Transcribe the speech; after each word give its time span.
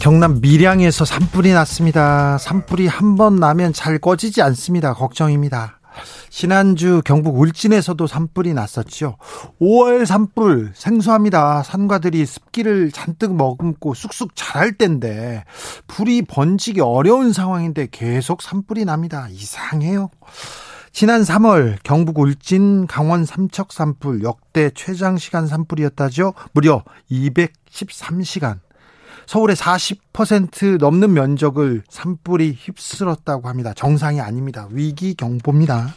경남 0.00 0.40
밀양에서 0.40 1.04
산불이 1.04 1.52
났습니다. 1.52 2.38
산불이 2.38 2.86
한 2.86 3.16
번 3.16 3.36
나면 3.36 3.72
잘 3.72 3.98
꺼지지 3.98 4.42
않습니다. 4.42 4.94
걱정입니다. 4.94 5.80
지난주 6.30 7.02
경북 7.04 7.40
울진에서도 7.40 8.06
산불이 8.06 8.54
났었죠. 8.54 9.16
5월 9.60 10.06
산불 10.06 10.70
생소합니다. 10.74 11.64
산과들이 11.64 12.24
습기를 12.26 12.92
잔뜩 12.92 13.34
머금고 13.34 13.94
쑥쑥 13.94 14.36
자랄 14.36 14.74
때인데 14.74 15.42
불이 15.88 16.22
번지기 16.22 16.80
어려운 16.80 17.32
상황인데 17.32 17.88
계속 17.90 18.42
산불이 18.42 18.84
납니다. 18.84 19.26
이상해요. 19.30 20.10
지난 20.92 21.22
3월 21.22 21.78
경북 21.82 22.20
울진 22.20 22.86
강원 22.86 23.24
삼척 23.24 23.72
산불 23.72 24.22
역대 24.22 24.70
최장 24.76 25.18
시간 25.18 25.48
산불이었다죠. 25.48 26.34
무려 26.52 26.84
213시간. 27.10 28.60
서울의 29.26 29.56
40% 29.56 30.78
넘는 30.78 31.12
면적을 31.12 31.82
산불이 31.88 32.56
휩쓸었다고 32.58 33.48
합니다. 33.48 33.72
정상이 33.74 34.20
아닙니다. 34.20 34.68
위기 34.70 35.14
경보입니다. 35.14 35.94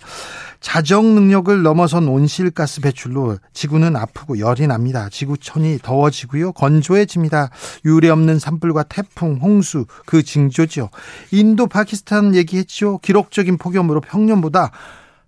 자정 0.61 1.15
능력을 1.15 1.63
넘어선 1.63 2.07
온실가스 2.07 2.81
배출로 2.81 3.37
지구는 3.51 3.95
아프고 3.95 4.37
열이 4.37 4.67
납니다. 4.67 5.09
지구촌이 5.09 5.79
더워지고요. 5.81 6.51
건조해집니다. 6.51 7.49
유례 7.83 8.09
없는 8.09 8.37
산불과 8.37 8.83
태풍, 8.83 9.39
홍수 9.41 9.85
그 10.05 10.21
징조죠. 10.21 10.89
인도 11.31 11.65
파키스탄 11.65 12.35
얘기했죠. 12.35 12.99
기록적인 12.99 13.57
폭염으로 13.57 14.01
평년보다 14.01 14.71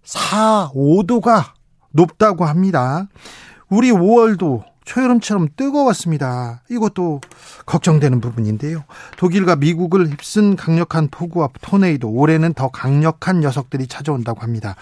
4, 0.04 0.70
5도가 0.76 1.46
높다고 1.92 2.46
합니다. 2.46 3.08
우리 3.70 3.92
5월도 3.92 4.64
초여름처럼 4.86 5.50
뜨거웠습니다. 5.56 6.62
이것도 6.70 7.22
걱정되는 7.66 8.22
부분인데요. 8.22 8.84
독일과 9.18 9.56
미국을 9.56 10.08
휩쓴 10.08 10.56
강력한 10.56 11.08
폭우와 11.10 11.50
토네이도 11.62 12.10
올해는 12.10 12.54
더 12.54 12.70
강력한 12.70 13.40
녀석들이 13.40 13.88
찾아온다고 13.88 14.42
합니다. 14.42 14.76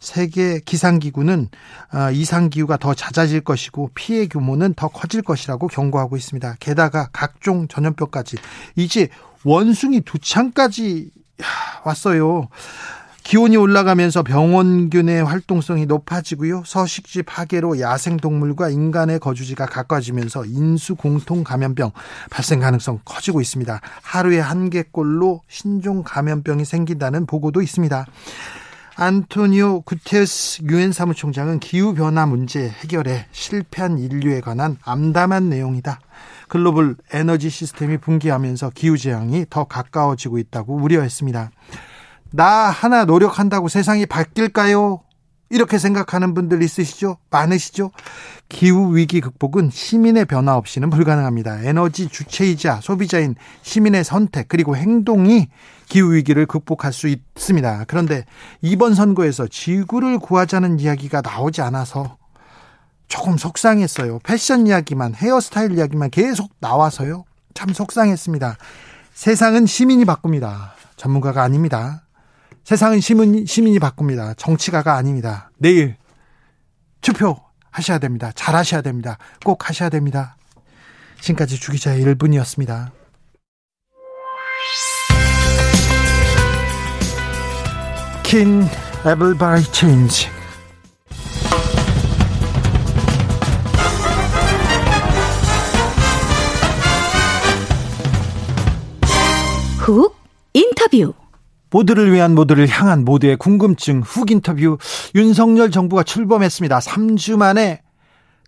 세계 0.00 0.60
기상기구는 0.60 1.48
아, 1.90 2.10
이상 2.10 2.50
기후가 2.50 2.76
더 2.76 2.94
잦아질 2.94 3.40
것이고 3.40 3.90
피해 3.94 4.26
규모는 4.26 4.74
더 4.74 4.88
커질 4.88 5.22
것이라고 5.22 5.68
경고하고 5.68 6.16
있습니다. 6.16 6.56
게다가 6.60 7.08
각종 7.12 7.68
전염병까지 7.68 8.36
이제 8.76 9.08
원숭이 9.44 10.00
두 10.00 10.18
창까지 10.18 11.10
왔어요. 11.84 12.48
기온이 13.28 13.58
올라가면서 13.58 14.22
병원균의 14.22 15.22
활동성이 15.22 15.84
높아지고요. 15.84 16.62
서식지 16.64 17.24
파괴로 17.24 17.78
야생동물과 17.78 18.70
인간의 18.70 19.18
거주지가 19.18 19.66
가까워지면서 19.66 20.46
인수 20.46 20.94
공통 20.94 21.44
감염병 21.44 21.90
발생 22.30 22.60
가능성 22.60 23.00
커지고 23.04 23.42
있습니다. 23.42 23.82
하루에 24.00 24.40
한 24.40 24.70
개꼴로 24.70 25.42
신종 25.46 26.04
감염병이 26.04 26.64
생긴다는 26.64 27.26
보고도 27.26 27.60
있습니다. 27.60 28.06
안토니오 28.96 29.82
구테스 29.82 30.62
유엔 30.70 30.92
사무총장은 30.92 31.60
기후 31.60 31.92
변화 31.92 32.24
문제 32.24 32.70
해결에 32.70 33.26
실패한 33.32 33.98
인류에 33.98 34.40
관한 34.40 34.78
암담한 34.82 35.50
내용이다. 35.50 36.00
글로벌 36.48 36.96
에너지 37.12 37.50
시스템이 37.50 37.98
붕괴하면서 37.98 38.70
기후 38.74 38.96
재앙이 38.96 39.44
더 39.50 39.64
가까워지고 39.64 40.38
있다고 40.38 40.76
우려했습니다. 40.76 41.50
나 42.30 42.46
하나 42.70 43.04
노력한다고 43.04 43.68
세상이 43.68 44.06
바뀔까요? 44.06 45.00
이렇게 45.50 45.78
생각하는 45.78 46.34
분들 46.34 46.62
있으시죠? 46.62 47.16
많으시죠? 47.30 47.90
기후 48.50 48.94
위기 48.94 49.20
극복은 49.22 49.70
시민의 49.70 50.26
변화 50.26 50.56
없이는 50.56 50.90
불가능합니다. 50.90 51.62
에너지 51.62 52.08
주체이자 52.08 52.80
소비자인 52.82 53.34
시민의 53.62 54.04
선택 54.04 54.48
그리고 54.48 54.76
행동이 54.76 55.48
기후 55.88 56.14
위기를 56.14 56.44
극복할 56.44 56.92
수 56.92 57.08
있습니다. 57.08 57.84
그런데 57.88 58.26
이번 58.60 58.94
선거에서 58.94 59.46
지구를 59.46 60.18
구하자는 60.18 60.80
이야기가 60.80 61.22
나오지 61.22 61.62
않아서 61.62 62.18
조금 63.08 63.38
속상했어요. 63.38 64.18
패션 64.22 64.66
이야기만 64.66 65.14
헤어스타일 65.14 65.78
이야기만 65.78 66.10
계속 66.10 66.50
나와서요. 66.60 67.24
참 67.54 67.72
속상했습니다. 67.72 68.58
세상은 69.14 69.64
시민이 69.64 70.04
바꿉니다. 70.04 70.74
전문가가 70.96 71.42
아닙니다. 71.42 72.02
세상은 72.68 73.00
시민, 73.00 73.46
시민이 73.46 73.78
바꿉니다. 73.78 74.34
정치가가 74.34 74.94
아닙니다. 74.96 75.50
내일 75.56 75.96
투표 77.00 77.40
하셔야 77.70 77.98
됩니다. 77.98 78.30
잘 78.34 78.54
하셔야 78.54 78.82
됩니다. 78.82 79.16
꼭 79.42 79.70
하셔야 79.70 79.88
됩니다. 79.88 80.36
지금까지 81.22 81.58
주기자의 81.58 82.04
1분이었습니다. 82.04 82.90
킨 88.22 88.66
에블 89.06 89.38
바이 89.38 89.62
체인지 89.72 90.28
훅 99.78 100.14
인터뷰 100.52 101.14
모두를 101.70 102.12
위한 102.12 102.34
모두를 102.34 102.68
향한 102.68 103.04
모두의 103.04 103.36
궁금증 103.36 104.00
훅 104.00 104.30
인터뷰 104.30 104.78
윤석열 105.14 105.70
정부가 105.70 106.02
출범했습니다. 106.02 106.78
3주 106.78 107.36
만에 107.36 107.82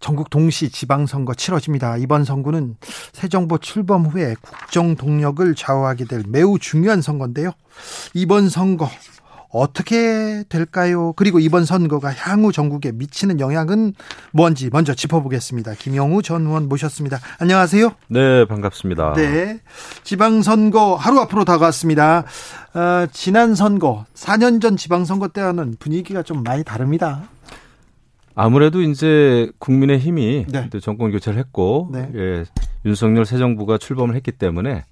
전국 0.01 0.31
동시 0.31 0.71
지방선거 0.71 1.35
치러집니다. 1.35 1.99
이번 1.99 2.25
선거는 2.25 2.77
새 3.13 3.29
정부 3.29 3.59
출범 3.59 4.07
후에 4.07 4.35
국정 4.41 4.97
동력을 4.97 5.55
좌우하게 5.55 6.07
될 6.07 6.23
매우 6.27 6.59
중요한 6.59 7.03
선거인데요. 7.03 7.53
이번 8.15 8.49
선거 8.49 8.89
어떻게 9.53 10.45
될까요? 10.49 11.13
그리고 11.15 11.41
이번 11.41 11.65
선거가 11.65 12.13
향후 12.15 12.53
전국에 12.53 12.93
미치는 12.93 13.41
영향은 13.41 13.95
뭔지 14.33 14.71
먼저 14.71 14.95
짚어보겠습니다. 14.95 15.75
김영우 15.75 16.23
전 16.23 16.47
의원 16.47 16.69
모셨습니다. 16.69 17.19
안녕하세요. 17.39 17.91
네, 18.09 18.45
반갑습니다. 18.45 19.15
네. 19.15 19.61
지방선거 20.05 20.95
하루 20.95 21.19
앞으로 21.21 21.45
다가왔습니다. 21.45 22.25
어, 22.75 23.07
지난 23.13 23.57
선거, 23.57 24.05
4년 24.15 24.61
전 24.61 24.77
지방선거 24.77 25.29
때와는 25.29 25.77
분위기가 25.81 26.23
좀 26.23 26.45
많이 26.45 26.63
다릅니다. 26.63 27.25
아무래도 28.37 28.81
이제 28.81 29.51
국민의 29.59 29.99
힘이 29.99 30.47
네. 30.49 30.71
정권 30.81 31.11
교체를 31.11 31.39
했고, 31.41 31.91
네. 31.93 32.09
예, 32.15 32.45
윤석열 32.85 33.27
새 33.27 33.37
정부가 33.37 33.79
출범을 33.79 34.15
했기 34.15 34.31
때문에 34.31 34.85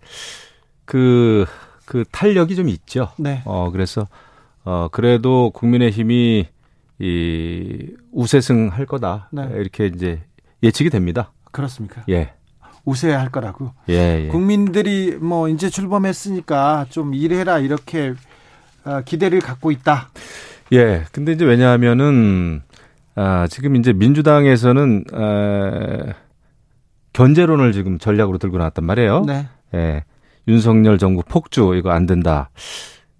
그, 0.84 1.46
그 1.84 2.04
탄력이 2.10 2.56
좀 2.56 2.68
있죠. 2.68 3.12
네. 3.16 3.42
어, 3.44 3.70
그래서 3.70 4.08
어, 4.68 4.88
그래도 4.92 5.50
국민의힘이 5.54 6.46
이 6.98 7.86
우세승 8.12 8.68
할 8.68 8.84
거다. 8.84 9.30
네. 9.32 9.48
이렇게 9.54 9.86
이제 9.86 10.20
예측이 10.62 10.90
됩니다. 10.90 11.32
그렇습니까? 11.52 12.02
예. 12.10 12.34
우세야 12.84 13.18
할 13.18 13.30
거라고. 13.30 13.72
예, 13.88 14.24
예. 14.24 14.28
국민들이 14.28 15.16
뭐 15.18 15.48
이제 15.48 15.70
출범했으니까 15.70 16.84
좀 16.90 17.14
일해라 17.14 17.60
이렇게 17.60 18.12
어, 18.84 19.00
기대를 19.06 19.40
갖고 19.40 19.70
있다. 19.70 20.10
예. 20.74 21.04
근데 21.12 21.32
이제 21.32 21.46
왜냐하면은 21.46 22.60
아, 23.14 23.46
지금 23.48 23.74
이제 23.74 23.94
민주당에서는 23.94 25.04
에, 25.14 26.12
견제론을 27.14 27.72
지금 27.72 27.98
전략으로 27.98 28.36
들고 28.36 28.58
나왔단 28.58 28.84
말이에요. 28.84 29.22
네. 29.22 29.48
예. 29.72 30.04
윤석열 30.46 30.98
정부 30.98 31.22
폭주 31.26 31.74
이거 31.74 31.90
안 31.90 32.04
된다. 32.04 32.50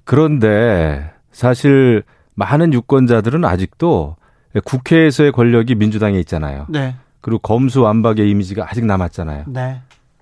그런데 0.04 1.16
사실 1.38 2.02
많은 2.34 2.72
유권자들은 2.72 3.44
아직도 3.44 4.16
국회에서의 4.64 5.30
권력이 5.30 5.76
민주당에 5.76 6.18
있잖아요. 6.18 6.66
네. 6.68 6.96
그리고 7.20 7.38
검수 7.38 7.82
완박의 7.82 8.28
이미지가 8.28 8.66
아직 8.68 8.84
남았잖아요. 8.84 9.44
네. 9.46 9.80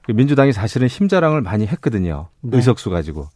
민주당이 0.08 0.52
사실은 0.52 0.88
힘자랑을 0.88 1.40
많이 1.40 1.66
했거든요. 1.66 2.28
네. 2.42 2.58
의석수 2.58 2.90
가지고. 2.90 3.30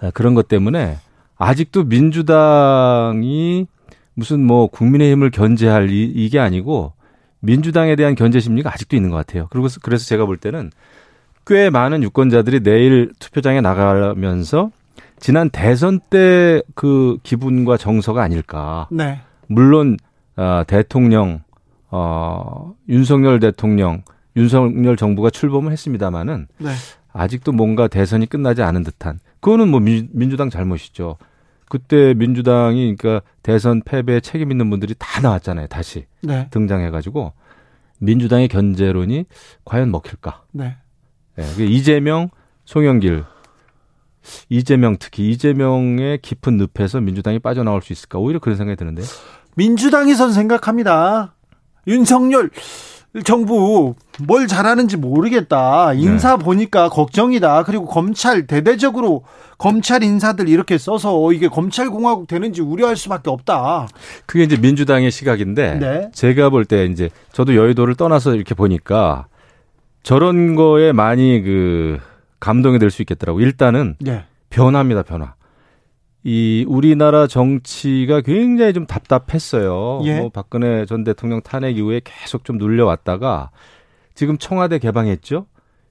아, 0.00 0.12
그런 0.12 0.34
것 0.34 0.46
때문에 0.46 0.98
아직도 1.38 1.82
민주당이 1.82 3.66
무슨 4.14 4.46
뭐 4.46 4.68
국민의힘을 4.68 5.32
견제할 5.32 5.90
이, 5.90 6.04
이게 6.04 6.38
아니고 6.38 6.92
민주당에 7.40 7.96
대한 7.96 8.14
견제 8.14 8.38
심리가 8.38 8.72
아직도 8.72 8.94
있는 8.94 9.10
것 9.10 9.16
같아요. 9.16 9.48
그리고 9.50 9.66
그래서 9.82 10.06
제가 10.06 10.24
볼 10.24 10.36
때는 10.36 10.70
꽤 11.48 11.68
많은 11.68 12.04
유권자들이 12.04 12.60
내일 12.60 13.12
투표장에 13.18 13.60
나가면서 13.60 14.70
지난 15.22 15.48
대선 15.50 16.00
때 16.10 16.60
그 16.74 17.16
기분과 17.22 17.76
정서가 17.76 18.22
아닐까. 18.22 18.88
네. 18.90 19.20
물론 19.46 19.96
어, 20.36 20.64
대통령 20.66 21.42
어, 21.90 22.74
윤석열 22.88 23.38
대통령, 23.38 24.02
윤석열 24.36 24.96
정부가 24.96 25.30
출범을 25.30 25.70
했습니다마는 25.72 26.48
네. 26.58 26.70
아직도 27.12 27.52
뭔가 27.52 27.86
대선이 27.86 28.26
끝나지 28.26 28.62
않은 28.62 28.82
듯한 28.82 29.20
그거는 29.40 29.68
뭐 29.68 29.78
민, 29.78 30.08
민주당 30.12 30.50
잘못이죠. 30.50 31.18
그때 31.68 32.14
민주당이 32.14 32.96
그러니까 32.96 33.24
대선 33.42 33.82
패배에 33.82 34.20
책임 34.20 34.50
있는 34.50 34.70
분들이 34.70 34.94
다 34.98 35.20
나왔잖아요. 35.20 35.68
다시 35.68 36.06
네. 36.22 36.48
등장해가지고 36.50 37.32
민주당의 38.00 38.48
견제론이 38.48 39.26
과연 39.64 39.92
먹힐까? 39.92 40.42
네. 40.50 40.76
예, 41.38 41.42
그 41.56 41.62
이재명, 41.62 42.28
송영길, 42.64 43.24
이재명 44.48 44.96
특히 44.98 45.30
이재명의 45.30 46.18
깊은 46.22 46.58
늪에서 46.76 47.00
민주당이 47.00 47.38
빠져나올 47.38 47.82
수 47.82 47.92
있을까? 47.92 48.18
오히려 48.18 48.38
그런 48.38 48.56
생각이 48.56 48.76
드는데. 48.76 49.02
민주당에선 49.56 50.32
생각합니다. 50.32 51.34
윤석열 51.86 52.50
정부 53.24 53.94
뭘 54.26 54.46
잘하는지 54.46 54.96
모르겠다. 54.96 55.92
인사 55.92 56.38
네. 56.38 56.42
보니까 56.44 56.88
걱정이다. 56.88 57.64
그리고 57.64 57.84
검찰 57.84 58.46
대대적으로 58.46 59.24
검찰 59.58 60.02
인사들 60.02 60.48
이렇게 60.48 60.78
써서 60.78 61.30
이게 61.32 61.48
검찰 61.48 61.90
공화국 61.90 62.26
되는지 62.26 62.62
우려할 62.62 62.96
수밖에 62.96 63.28
없다. 63.28 63.88
그게 64.24 64.44
이제 64.44 64.56
민주당의 64.56 65.10
시각인데 65.10 65.74
네. 65.74 66.10
제가 66.14 66.48
볼 66.48 66.64
때 66.64 66.86
이제 66.86 67.10
저도 67.32 67.54
여의도를 67.54 67.96
떠나서 67.96 68.34
이렇게 68.34 68.54
보니까 68.54 69.26
저런 70.02 70.54
거에 70.56 70.92
많이 70.92 71.42
그 71.42 71.98
감동이 72.42 72.80
될 72.80 72.90
수 72.90 73.02
있겠더라고. 73.02 73.40
일단은 73.40 73.94
네. 74.00 74.24
변화입니다, 74.50 75.02
변화. 75.02 75.34
이 76.24 76.64
우리나라 76.68 77.28
정치가 77.28 78.20
굉장히 78.20 78.72
좀 78.72 78.84
답답했어요. 78.84 80.00
예. 80.04 80.18
뭐 80.18 80.28
박근혜 80.28 80.84
전 80.84 81.04
대통령 81.04 81.40
탄핵 81.40 81.78
이후에 81.78 82.00
계속 82.02 82.44
좀 82.44 82.58
눌려왔다가 82.58 83.50
지금 84.14 84.38
청와대 84.38 84.78
개방했죠. 84.80 85.46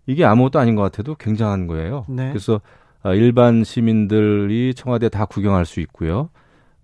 이게 0.07 0.25
아무것도 0.25 0.59
아닌 0.59 0.75
것 0.75 0.81
같아도 0.81 1.15
굉장한 1.15 1.67
거예요. 1.67 2.05
네. 2.09 2.27
그래서 2.29 2.59
아, 3.01 3.13
일반 3.13 3.63
시민들이 3.63 4.73
청와대 4.73 5.07
다 5.07 5.25
구경할 5.25 5.65
수 5.65 5.79
있고요. 5.79 6.29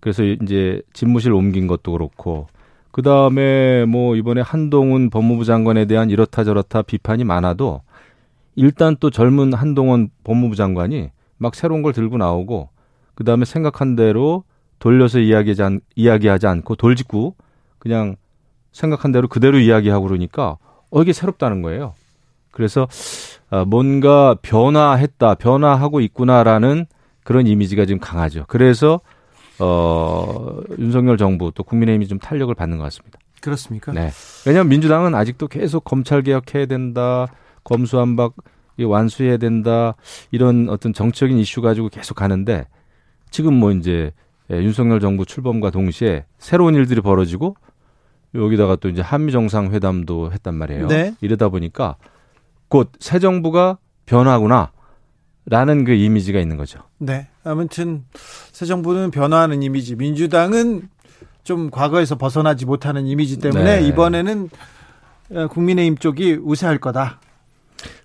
그래서 0.00 0.24
이제 0.24 0.80
집무실 0.94 1.32
옮긴 1.32 1.66
것도 1.66 1.92
그렇고 1.92 2.46
그 2.90 3.02
다음에 3.02 3.84
뭐 3.84 4.16
이번에 4.16 4.40
한동훈 4.40 5.10
법무부 5.10 5.44
장관에 5.44 5.84
대한 5.84 6.08
이렇다 6.08 6.42
저렇다 6.44 6.82
비판이 6.82 7.24
많아도 7.24 7.82
일단 8.58 8.96
또 8.98 9.08
젊은 9.08 9.52
한동훈 9.52 10.10
법무부 10.24 10.56
장관이 10.56 11.10
막 11.36 11.54
새로운 11.54 11.82
걸 11.82 11.92
들고 11.92 12.18
나오고 12.18 12.70
그 13.14 13.22
다음에 13.22 13.44
생각한 13.44 13.94
대로 13.94 14.42
돌려서 14.80 15.20
이야기하지, 15.20 15.62
않, 15.62 15.80
이야기하지 15.94 16.48
않고 16.48 16.74
돌직구 16.74 17.34
그냥 17.78 18.16
생각한 18.72 19.12
대로 19.12 19.28
그대로 19.28 19.60
이야기하고 19.60 20.06
그러니까 20.06 20.56
어 20.90 21.02
이게 21.02 21.12
새롭다는 21.12 21.62
거예요. 21.62 21.94
그래서 22.50 22.88
아, 23.48 23.64
뭔가 23.64 24.34
변화했다, 24.42 25.36
변화하고 25.36 26.00
있구나라는 26.00 26.86
그런 27.22 27.46
이미지가 27.46 27.86
지금 27.86 28.00
강하죠. 28.00 28.44
그래서 28.48 29.00
어 29.60 30.60
윤석열 30.80 31.16
정부 31.16 31.52
또 31.54 31.62
국민의힘이 31.62 32.08
좀 32.08 32.18
탄력을 32.18 32.52
받는 32.56 32.78
것 32.78 32.84
같습니다. 32.84 33.20
그렇습니까? 33.40 33.92
네. 33.92 34.10
왜냐하면 34.46 34.68
민주당은 34.70 35.14
아직도 35.14 35.46
계속 35.46 35.84
검찰 35.84 36.22
개혁해야 36.22 36.66
된다, 36.66 37.28
검수한박 37.64 38.34
완수해야 38.80 39.36
된다 39.38 39.94
이런 40.30 40.68
어떤 40.68 40.92
정치적인 40.92 41.36
이슈 41.38 41.60
가지고 41.60 41.88
계속 41.88 42.14
가는데 42.14 42.66
지금 43.30 43.54
뭐 43.54 43.72
이제 43.72 44.12
예, 44.50 44.56
윤석열 44.56 45.00
정부 45.00 45.26
출범과 45.26 45.70
동시에 45.70 46.24
새로운 46.38 46.74
일들이 46.74 47.00
벌어지고 47.00 47.56
여기다가 48.34 48.76
또 48.76 48.88
이제 48.88 49.02
한미 49.02 49.32
정상회담도 49.32 50.32
했단 50.32 50.54
말이에요. 50.54 50.86
네. 50.86 51.14
이러다 51.20 51.48
보니까 51.48 51.96
곧 52.68 52.90
새 53.00 53.18
정부가 53.18 53.78
변화구나. 54.06 54.70
라는 55.50 55.84
그 55.84 55.92
이미지가 55.92 56.38
있는 56.40 56.58
거죠. 56.58 56.80
네. 56.98 57.28
아무튼 57.42 58.04
새 58.52 58.66
정부는 58.66 59.10
변화하는 59.10 59.62
이미지, 59.62 59.96
민주당은 59.96 60.90
좀 61.42 61.70
과거에서 61.70 62.18
벗어나지 62.18 62.66
못하는 62.66 63.06
이미지 63.06 63.38
때문에 63.38 63.80
네. 63.80 63.86
이번에는 63.88 64.50
어, 65.30 65.46
국민의힘 65.48 65.96
쪽이 65.96 66.38
우세할 66.42 66.76
거다. 66.78 67.20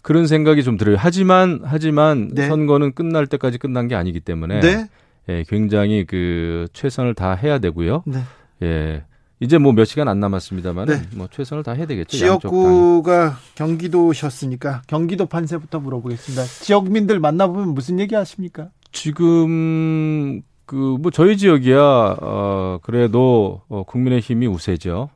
그런 0.02 0.28
생각이 0.28 0.64
좀 0.64 0.78
들어요. 0.78 0.96
하지만 1.00 1.62
하지만 1.64 2.30
네. 2.34 2.48
선거는 2.48 2.94
끝날 2.94 3.28
때까지 3.28 3.58
끝난 3.58 3.88
게 3.88 3.96
아니기 3.96 4.20
때문에 4.20 4.60
네. 4.60 4.88
예, 5.30 5.44
굉장히 5.48 6.06
그 6.06 6.68
최선을 6.74 7.14
다 7.14 7.34
해야 7.34 7.60
되고요. 7.60 8.04
네. 8.06 8.20
예. 8.64 9.04
이제 9.40 9.58
뭐 9.58 9.74
몇 9.74 9.84
시간 9.86 10.08
안 10.08 10.20
남았습니다만 10.22 10.88
네. 10.88 11.02
뭐 11.16 11.28
최선을 11.30 11.64
다 11.64 11.74
해야 11.74 11.86
되겠죠. 11.86 12.16
지역구가 12.18 13.38
경기도셨으니까 13.56 14.84
경기도 14.88 15.26
판세부터 15.26 15.80
물어보겠습니다. 15.80 16.44
지역민들 16.44 17.20
만나보면 17.20 17.70
무슨 17.74 18.00
얘기 18.00 18.16
하십니까? 18.16 18.70
지금 18.92 20.42
그 20.66 20.98
뭐 21.00 21.12
저희 21.12 21.36
지역이야 21.38 21.78
어 22.22 22.80
그래도 22.84 23.62
어 23.68 23.84
국민의 23.84 24.22
힘이 24.22 24.48
우세죠. 24.48 25.10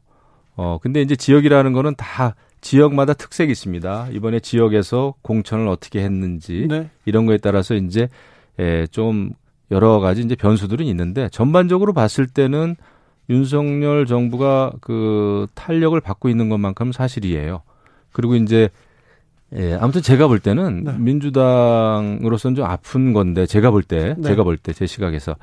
어 0.55 0.77
근데 0.81 1.01
이제 1.01 1.15
지역이라는 1.15 1.71
거는 1.71 1.95
다 1.95 2.35
지역마다 2.67 3.13
특색이 3.13 3.49
있습니다. 3.51 4.09
이번에 4.11 4.41
지역에서 4.41 5.13
공천을 5.21 5.69
어떻게 5.69 6.01
했는지 6.03 6.67
네. 6.69 6.89
이런 7.05 7.25
거에 7.25 7.37
따라서 7.37 7.75
이제 7.75 8.09
에, 8.59 8.85
좀 8.87 9.31
여러 9.71 9.99
가지 9.99 10.21
이제 10.21 10.35
변수들은 10.35 10.85
있는데 10.87 11.29
전반적으로 11.29 11.93
봤을 11.93 12.27
때는 12.27 12.75
윤석열 13.29 14.05
정부가 14.05 14.71
그 14.81 15.47
탄력을 15.55 15.99
받고 16.01 16.27
있는 16.27 16.49
것만큼 16.49 16.91
사실이에요. 16.91 17.61
그리고 18.11 18.35
이제 18.35 18.69
예, 19.55 19.73
아무튼 19.79 20.01
제가 20.01 20.27
볼 20.27 20.39
때는 20.39 20.83
네. 20.83 20.95
민주당으로서는 20.97 22.55
좀 22.55 22.65
아픈 22.65 23.13
건데 23.13 23.45
제가 23.45 23.71
볼 23.71 23.81
때, 23.81 24.13
네. 24.17 24.27
제가 24.29 24.43
볼 24.43 24.57
때 24.57 24.73
제 24.73 24.85
시각에서 24.85 25.35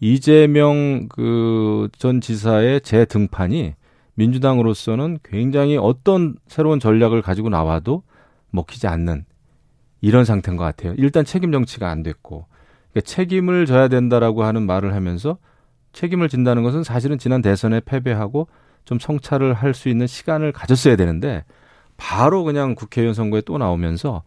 이재명 0.00 1.08
그 1.08 1.88
전 1.98 2.20
지사의 2.20 2.80
재등판이 2.82 3.74
민주당으로서는 4.14 5.18
굉장히 5.24 5.76
어떤 5.76 6.36
새로운 6.46 6.80
전략을 6.80 7.22
가지고 7.22 7.48
나와도 7.48 8.02
먹히지 8.50 8.86
않는 8.86 9.24
이런 10.00 10.24
상태인 10.24 10.56
것 10.56 10.64
같아요. 10.64 10.94
일단 10.96 11.24
책임 11.24 11.50
정치가 11.52 11.90
안 11.90 12.02
됐고 12.02 12.46
그러니까 12.92 13.00
책임을 13.10 13.66
져야 13.66 13.88
된다라고 13.88 14.44
하는 14.44 14.62
말을 14.66 14.94
하면서 14.94 15.38
책임을 15.92 16.28
진다는 16.28 16.62
것은 16.62 16.84
사실은 16.84 17.18
지난 17.18 17.42
대선에 17.42 17.80
패배하고 17.80 18.48
좀 18.84 18.98
성찰을 18.98 19.54
할 19.54 19.74
수 19.74 19.88
있는 19.88 20.06
시간을 20.06 20.52
가졌어야 20.52 20.96
되는데 20.96 21.44
바로 21.96 22.44
그냥 22.44 22.74
국회의원 22.74 23.14
선거에 23.14 23.40
또 23.40 23.56
나오면서 23.58 24.22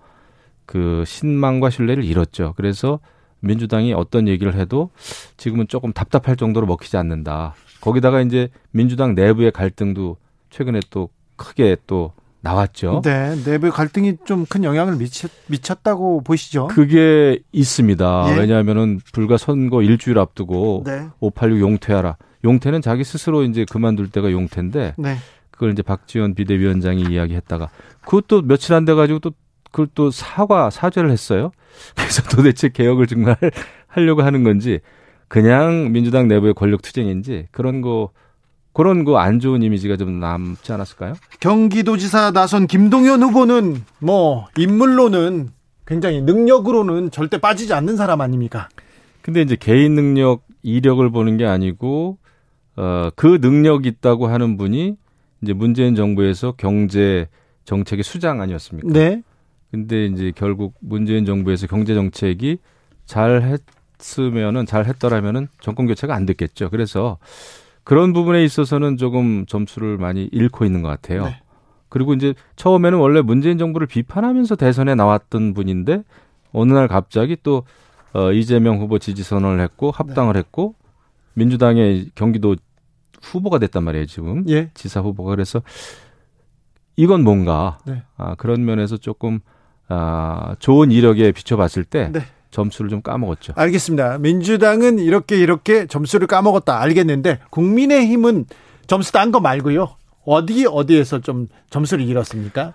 그 0.66 1.04
신망과 1.06 1.70
신뢰를 1.70 2.04
잃었죠. 2.04 2.54
그래서 2.58 3.00
민주당이 3.40 3.94
어떤 3.94 4.28
얘기를 4.28 4.56
해도 4.56 4.90
지금은 5.38 5.68
조금 5.68 5.94
답답할 5.94 6.36
정도로 6.36 6.66
먹히지 6.66 6.98
않는다. 6.98 7.54
거기다가 7.82 8.22
이제 8.22 8.50
민주당 8.72 9.16
내부의 9.16 9.52
갈등도 9.52 10.18
최근에 10.50 10.80
또 10.90 11.10
크게 11.36 11.78
또 11.88 12.14
나왔죠. 12.42 13.02
네, 13.04 13.36
내부 13.44 13.70
갈등이 13.72 14.18
좀 14.26 14.46
큰 14.48 14.64
영향을 14.64 14.96
미쳤, 14.96 15.30
미쳤다고 15.48 16.22
보시죠? 16.22 16.68
그게 16.68 17.40
있습니다. 17.52 18.28
예. 18.32 18.40
왜냐하면은 18.40 19.00
불과 19.14 19.38
선거 19.38 19.82
일주일 19.82 20.18
앞두고 20.20 20.84
네, 20.86 21.08
586 21.20 21.60
용퇴하라. 21.60 22.18
용퇴는 22.44 22.82
자기 22.82 23.04
스스로 23.04 23.44
이제 23.44 23.66
그만둘 23.70 24.10
때가 24.12 24.32
용퇴인데 24.32 24.94
네, 24.98 25.18
그걸 25.52 25.72
이제 25.72 25.82
박지원 25.82 26.36
비대위원장이 26.36 27.02
이야기했다가 27.10 27.70
그것도 28.02 28.44
며칠 28.44 28.74
안 28.76 28.86
돼 28.86 28.94
가지고 28.94 29.20
또 29.20 29.32
그걸 29.72 29.88
또 29.96 30.12
사과 30.12 30.70
사죄를 30.70 31.10
했어요. 31.12 31.52
그래서 31.98 32.22
도대체 32.30 32.70
개혁을 32.70 33.08
정말 33.08 33.36
하려고 33.88 34.22
하는 34.22 34.44
건지 34.44 34.80
그냥 35.28 35.92
민주당 35.92 36.28
내부의 36.28 36.54
권력 36.54 36.82
투쟁인지 36.82 37.48
그런 37.52 37.82
거 37.82 38.12
그런 38.74 39.04
거 39.04 39.18
안 39.18 39.40
좋은 39.40 39.64
이미지가 39.64 39.98
좀 39.98 40.20
남지 40.20 40.72
않았을까요? 40.72 41.16
경기도지사 41.40 42.32
나선 42.32 42.68
김동연 42.68 43.24
후보는 43.24 43.84
뭐 44.00 44.48
인물로는 44.58 45.50
굉장히 45.86 46.22
능력으로는 46.22 47.10
절대 47.12 47.40
빠지지 47.40 47.74
않는 47.74 47.96
사람 47.98 48.22
아닙니까? 48.22 48.70
근데 49.22 49.42
이제 49.42 49.56
개인 49.60 49.96
능력 49.96 50.44
이력을 50.62 51.10
보는 51.10 51.38
게 51.38 51.46
아니고 51.46 52.18
어 52.76 53.10
그 53.16 53.40
능력 53.42 53.86
있다고 53.88 54.28
하는 54.28 54.58
분이 54.58 54.96
이제 55.42 55.54
문재인 55.54 55.96
정부에서 55.96 56.54
경제 56.58 57.28
정책의 57.66 58.04
수장 58.04 58.40
아니었습니까? 58.42 58.88
네, 58.94 59.24
근데 59.72 60.06
이제 60.06 60.32
결국 60.36 60.76
문재인 60.82 61.26
정부에서 61.26 61.66
경제 61.68 61.96
정책이 61.96 62.60
잘 63.06 63.42
했 63.42 63.62
으면은 64.20 64.66
잘 64.66 64.86
했더라면은 64.86 65.48
정권 65.60 65.88
교체가 65.88 66.14
안 66.14 66.26
됐겠죠. 66.26 66.70
그래서 66.70 67.18
그런 67.84 68.14
부분에 68.14 68.44
있어서는 68.44 68.98
조금 68.98 69.46
점수를 69.46 69.98
많이 69.98 70.30
잃고 70.32 70.66
있는 70.66 70.82
것 70.82 70.90
같아요. 70.90 71.26
네. 71.26 71.42
그리고 71.90 72.14
이제 72.14 72.34
처음에는 72.58 72.98
원래 73.00 73.22
문재인 73.22 73.58
정부를 73.58 73.88
비판하면서 73.88 74.56
대선에 74.56 74.96
나왔던 74.96 75.54
분인데 75.54 76.04
어느 76.52 76.74
날 76.74 76.88
갑자기 76.88 77.38
또 77.42 77.64
어, 78.14 78.32
이재명 78.32 78.80
후보 78.80 79.00
지지 79.00 79.24
선언을 79.24 79.62
했고 79.62 79.92
합당을 79.92 80.34
네. 80.34 80.40
했고 80.40 80.76
민주당의 81.34 82.12
경기도 82.16 82.56
후보가 83.22 83.60
됐단 83.60 83.84
말이에요 83.84 84.06
지금 84.06 84.44
예. 84.50 84.70
지사 84.74 85.02
후보가 85.02 85.32
그래서 85.32 85.62
이건 86.96 87.24
뭔가 87.24 87.78
네. 87.86 88.04
아, 88.18 88.36
그런 88.36 88.66
면에서 88.66 88.98
조금 88.98 89.40
아, 89.88 90.56
좋은 90.60 90.92
이력에 90.92 91.32
비춰봤을 91.32 91.84
때 91.84 92.10
네. 92.12 92.22
점수를 92.52 92.90
좀 92.90 93.02
까먹었죠. 93.02 93.54
알겠습니다. 93.56 94.18
민주당은 94.20 95.00
이렇게 95.00 95.38
이렇게 95.38 95.86
점수를 95.88 96.28
까먹었다 96.28 96.80
알겠는데 96.82 97.40
국민의힘은 97.50 98.46
점수 98.88 99.12
딴 99.12 99.32
거 99.32 99.40
말고요. 99.40 99.90
어디 100.26 100.66
어디에서 100.66 101.20
좀 101.20 101.48
점수를 101.70 102.06
잃었습니까? 102.06 102.74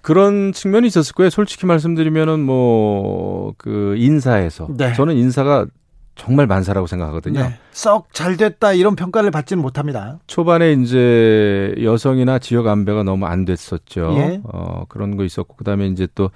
그런 0.00 0.52
측면이 0.52 0.86
있었을 0.86 1.14
거예요. 1.14 1.30
솔직히 1.30 1.66
말씀드리면은 1.66 2.40
뭐 2.40 3.28
그 3.58 3.94
인사에서 3.96 4.68
네. 4.70 4.92
저는 4.94 5.16
인사가 5.16 5.66
정말 6.14 6.46
만사라고 6.46 6.86
생각하거든요. 6.86 7.40
네. 7.40 7.58
썩잘 7.70 8.36
됐다 8.36 8.72
이런 8.72 8.96
평가를 8.96 9.30
받지는 9.30 9.62
못합니다. 9.62 10.18
초반에 10.26 10.72
이제 10.72 11.74
여성이나 11.80 12.38
지역 12.40 12.66
안배가 12.66 13.04
너무 13.04 13.26
안 13.26 13.44
됐었죠. 13.44 14.14
예. 14.16 14.40
어, 14.44 14.84
그런 14.88 15.16
거 15.16 15.24
있었고 15.24 15.54
그다음에 15.56 15.86
이제 15.86 16.08
또 16.14 16.30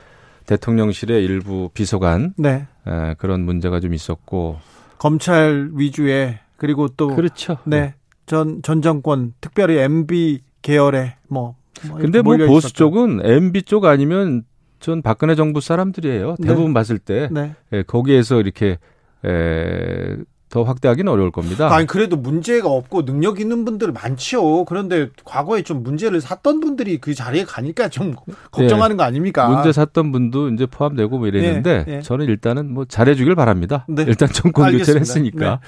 대통령실의 0.53 1.25
일부 1.25 1.71
비서관 1.73 2.35
네. 2.37 2.67
에, 2.87 3.15
그런 3.15 3.43
문제가 3.45 3.81
좀 3.81 3.95
있었고 3.95 4.59
검찰 4.99 5.71
위주의 5.75 6.39
그리고 6.57 6.89
또 6.89 7.09
그렇죠. 7.09 7.57
네. 7.65 7.95
전, 8.27 8.63
전 8.63 8.83
정권 8.83 9.33
특별히 9.41 9.79
MB 9.79 10.41
계열의 10.61 11.15
뭐, 11.29 11.57
뭐 11.89 11.99
근데 11.99 12.23
뭐 12.23 12.37
보수 12.37 12.69
있었다. 12.69 12.75
쪽은 12.75 13.21
MB 13.25 13.63
쪽 13.63 13.87
아니면 13.87 14.45
전 14.79 15.01
박근혜 15.01 15.35
정부 15.35 15.61
사람들이에요. 15.61 16.37
네. 16.39 16.49
대부분 16.49 16.71
네. 16.71 16.75
봤을 16.75 16.99
때 16.99 17.29
네. 17.31 17.55
예, 17.73 17.83
거기에서 17.83 18.41
이렇게 18.41 18.79
에, 19.25 20.17
더 20.53 20.65
확대하기는 20.65 21.11
어려울 21.11 21.31
겁니다. 21.31 21.75
아니 21.75 21.87
그래도 21.87 22.15
문제가 22.17 22.69
없고 22.69 23.07
능력 23.07 23.41
있는 23.41 23.65
분들 23.65 23.91
많지요. 23.91 24.67
그런데 24.67 25.09
과거에 25.25 25.63
좀 25.63 25.83
문제를 25.83 26.21
샀던 26.21 26.61
분들이 26.61 26.99
그 26.99 27.15
자리에 27.15 27.45
가니까 27.45 27.89
좀 27.89 28.15
걱정하는 28.51 28.97
네. 28.97 28.99
거 28.99 29.03
아닙니까? 29.03 29.49
문제 29.49 29.73
샀던 29.73 30.13
분도 30.13 30.51
이제 30.51 30.67
포함되고 30.67 31.19
뭐 31.19 31.27
이랬는데 31.27 31.85
네. 31.85 31.93
네. 31.97 32.03
저는 32.03 32.27
일단은 32.27 32.71
뭐 32.71 32.85
잘해주길 32.85 33.35
바랍니다. 33.35 33.87
네. 33.89 34.05
일단 34.07 34.29
정권 34.29 34.71
교체를 34.73 35.01
했으니까. 35.01 35.61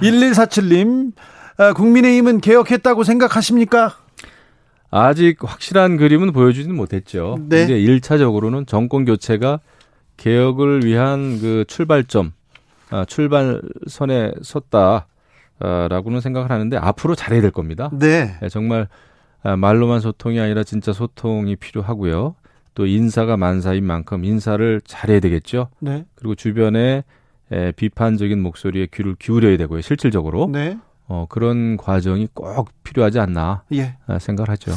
네. 0.00 0.10
1147님 0.10 1.12
아, 1.58 1.72
국민의힘은 1.72 2.40
개혁했다고 2.40 3.04
생각하십니까? 3.04 3.94
아직 4.90 5.36
확실한 5.40 5.98
그림은 5.98 6.32
보여주지는 6.32 6.74
못했죠. 6.74 7.38
네. 7.48 7.62
이제 7.62 7.74
1차적으로는 7.74 8.66
정권 8.66 9.04
교체가 9.04 9.60
개혁을 10.16 10.84
위한 10.84 11.38
그 11.40 11.64
출발점 11.68 12.26
아, 12.26 12.41
출발선에 13.06 14.32
섰다라고는 14.42 16.20
생각을 16.20 16.50
하는데 16.50 16.76
앞으로 16.76 17.14
잘해야 17.14 17.40
될 17.40 17.50
겁니다. 17.50 17.90
네. 17.92 18.36
네 18.40 18.48
정말 18.48 18.88
아, 19.42 19.56
말로만 19.56 20.00
소통이 20.00 20.38
아니라 20.40 20.64
진짜 20.64 20.92
소통이 20.92 21.56
필요하고요. 21.56 22.34
또 22.74 22.86
인사가 22.86 23.36
만사인 23.36 23.84
만큼 23.84 24.24
인사를 24.24 24.80
잘해야 24.84 25.20
되겠죠. 25.20 25.68
네. 25.78 26.04
그리고 26.14 26.34
주변에 26.34 27.04
비판적인 27.76 28.40
목소리에 28.40 28.86
귀를 28.92 29.14
기울여야 29.16 29.56
되고요. 29.58 29.82
실질적으로. 29.82 30.48
네. 30.50 30.78
어, 31.06 31.26
그런 31.28 31.76
과정이 31.76 32.28
꼭 32.32 32.70
필요하지 32.84 33.18
않나 33.18 33.64
예. 33.74 33.96
아, 34.06 34.18
생각을 34.18 34.48
하죠. 34.50 34.72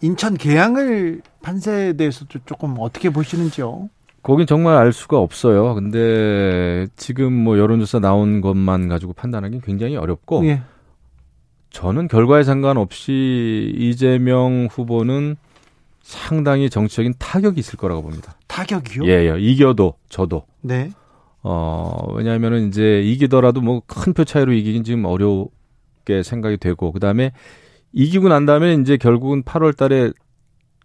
인천 0.00 0.36
계양을 0.36 1.22
판세에 1.42 1.92
대해서 1.92 2.24
조금 2.46 2.76
어떻게 2.78 3.10
보시는지요? 3.10 3.88
거긴 4.22 4.46
정말 4.46 4.76
알 4.76 4.92
수가 4.92 5.18
없어요. 5.18 5.74
근데 5.74 6.86
지금 6.96 7.32
뭐 7.32 7.58
여론조사 7.58 8.00
나온 8.00 8.40
것만 8.40 8.88
가지고 8.88 9.12
판단하기 9.14 9.60
굉장히 9.64 9.96
어렵고 9.96 10.44
예. 10.46 10.62
저는 11.70 12.08
결과에 12.08 12.42
상관없이 12.42 13.72
이재명 13.76 14.68
후보는 14.70 15.36
상당히 16.02 16.68
정치적인 16.68 17.14
타격이 17.18 17.60
있을 17.60 17.78
거라고 17.78 18.02
봅니다. 18.02 18.34
타격이요? 18.48 19.04
예, 19.06 19.30
예. 19.32 19.36
이겨도 19.38 19.94
저도. 20.08 20.44
네. 20.60 20.90
어, 21.42 22.12
왜냐하면은 22.14 22.68
이제 22.68 23.00
이기더라도 23.02 23.60
뭐 23.62 23.80
큰 23.86 24.12
표 24.12 24.24
차이로 24.24 24.52
이기긴 24.52 24.84
지금 24.84 25.04
어렵게 25.04 26.22
생각이 26.24 26.58
되고 26.58 26.92
그다음에 26.92 27.32
이기고 27.92 28.28
난 28.28 28.44
다음에 28.44 28.74
이제 28.74 28.96
결국은 28.96 29.42
8월 29.44 29.76
달에 29.76 30.10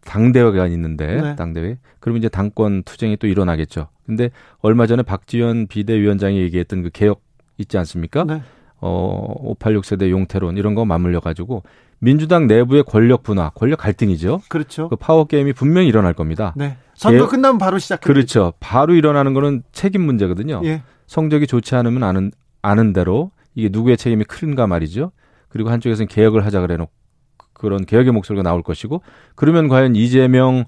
당대회가 0.06 0.68
있는데 0.68 1.22
네. 1.22 1.36
당대회 1.36 1.78
그러면 2.00 2.20
이제 2.20 2.30
당권 2.30 2.84
투쟁이 2.84 3.18
또 3.18 3.28
일어나겠죠. 3.28 3.88
근데 4.06 4.30
얼마 4.60 4.88
전에 4.88 5.04
박지원 5.04 5.68
비대위원장이 5.68 6.40
얘기했던 6.40 6.84
그 6.84 6.90
개혁 6.94 7.22
있지 7.58 7.78
않습니까? 7.78 8.24
네. 8.24 8.42
어, 8.80 9.34
586 9.40 9.86
세대 9.86 10.10
용태론 10.12 10.58
이런 10.58 10.76
거 10.76 10.86
맞물려 10.86 11.20
가지고 11.20 11.64
민주당 12.00 12.48
내부의 12.48 12.84
권력 12.84 13.24
분화, 13.24 13.50
권력 13.50 13.80
갈등이죠. 13.80 14.42
그렇죠. 14.50 14.90
그 14.90 14.96
파워 14.96 15.26
게임이 15.26 15.54
분명히 15.54 15.88
일어날 15.88 16.14
겁니다. 16.14 16.54
네. 16.56 16.78
선거 16.94 17.26
개 17.26 17.32
끝나면 17.32 17.58
바로 17.58 17.80
시작. 17.80 18.02
그렇죠. 18.02 18.54
바로 18.60 18.94
일어나는 18.94 19.34
거는 19.34 19.64
책임 19.72 20.02
문제거든요. 20.02 20.62
예. 20.66 20.84
성적이 21.08 21.48
좋지 21.48 21.76
않으면 21.76 22.04
아는 22.04 22.32
아는 22.62 22.94
대로 22.94 23.32
이게 23.54 23.70
누구의 23.72 23.98
책임이 23.98 24.26
큰가 24.26 24.68
말이죠. 24.68 25.12
그리고 25.50 25.70
한쪽에서는 25.70 26.08
개혁을 26.08 26.46
하자 26.46 26.62
그래 26.62 26.78
놓고 26.78 26.92
그런 27.66 27.86
개혁의 27.86 28.14
목소리가 28.14 28.44
나올 28.44 28.64
것이고 28.64 29.02
그러면 29.36 29.68
과연 29.68 29.96
이재명 29.96 30.64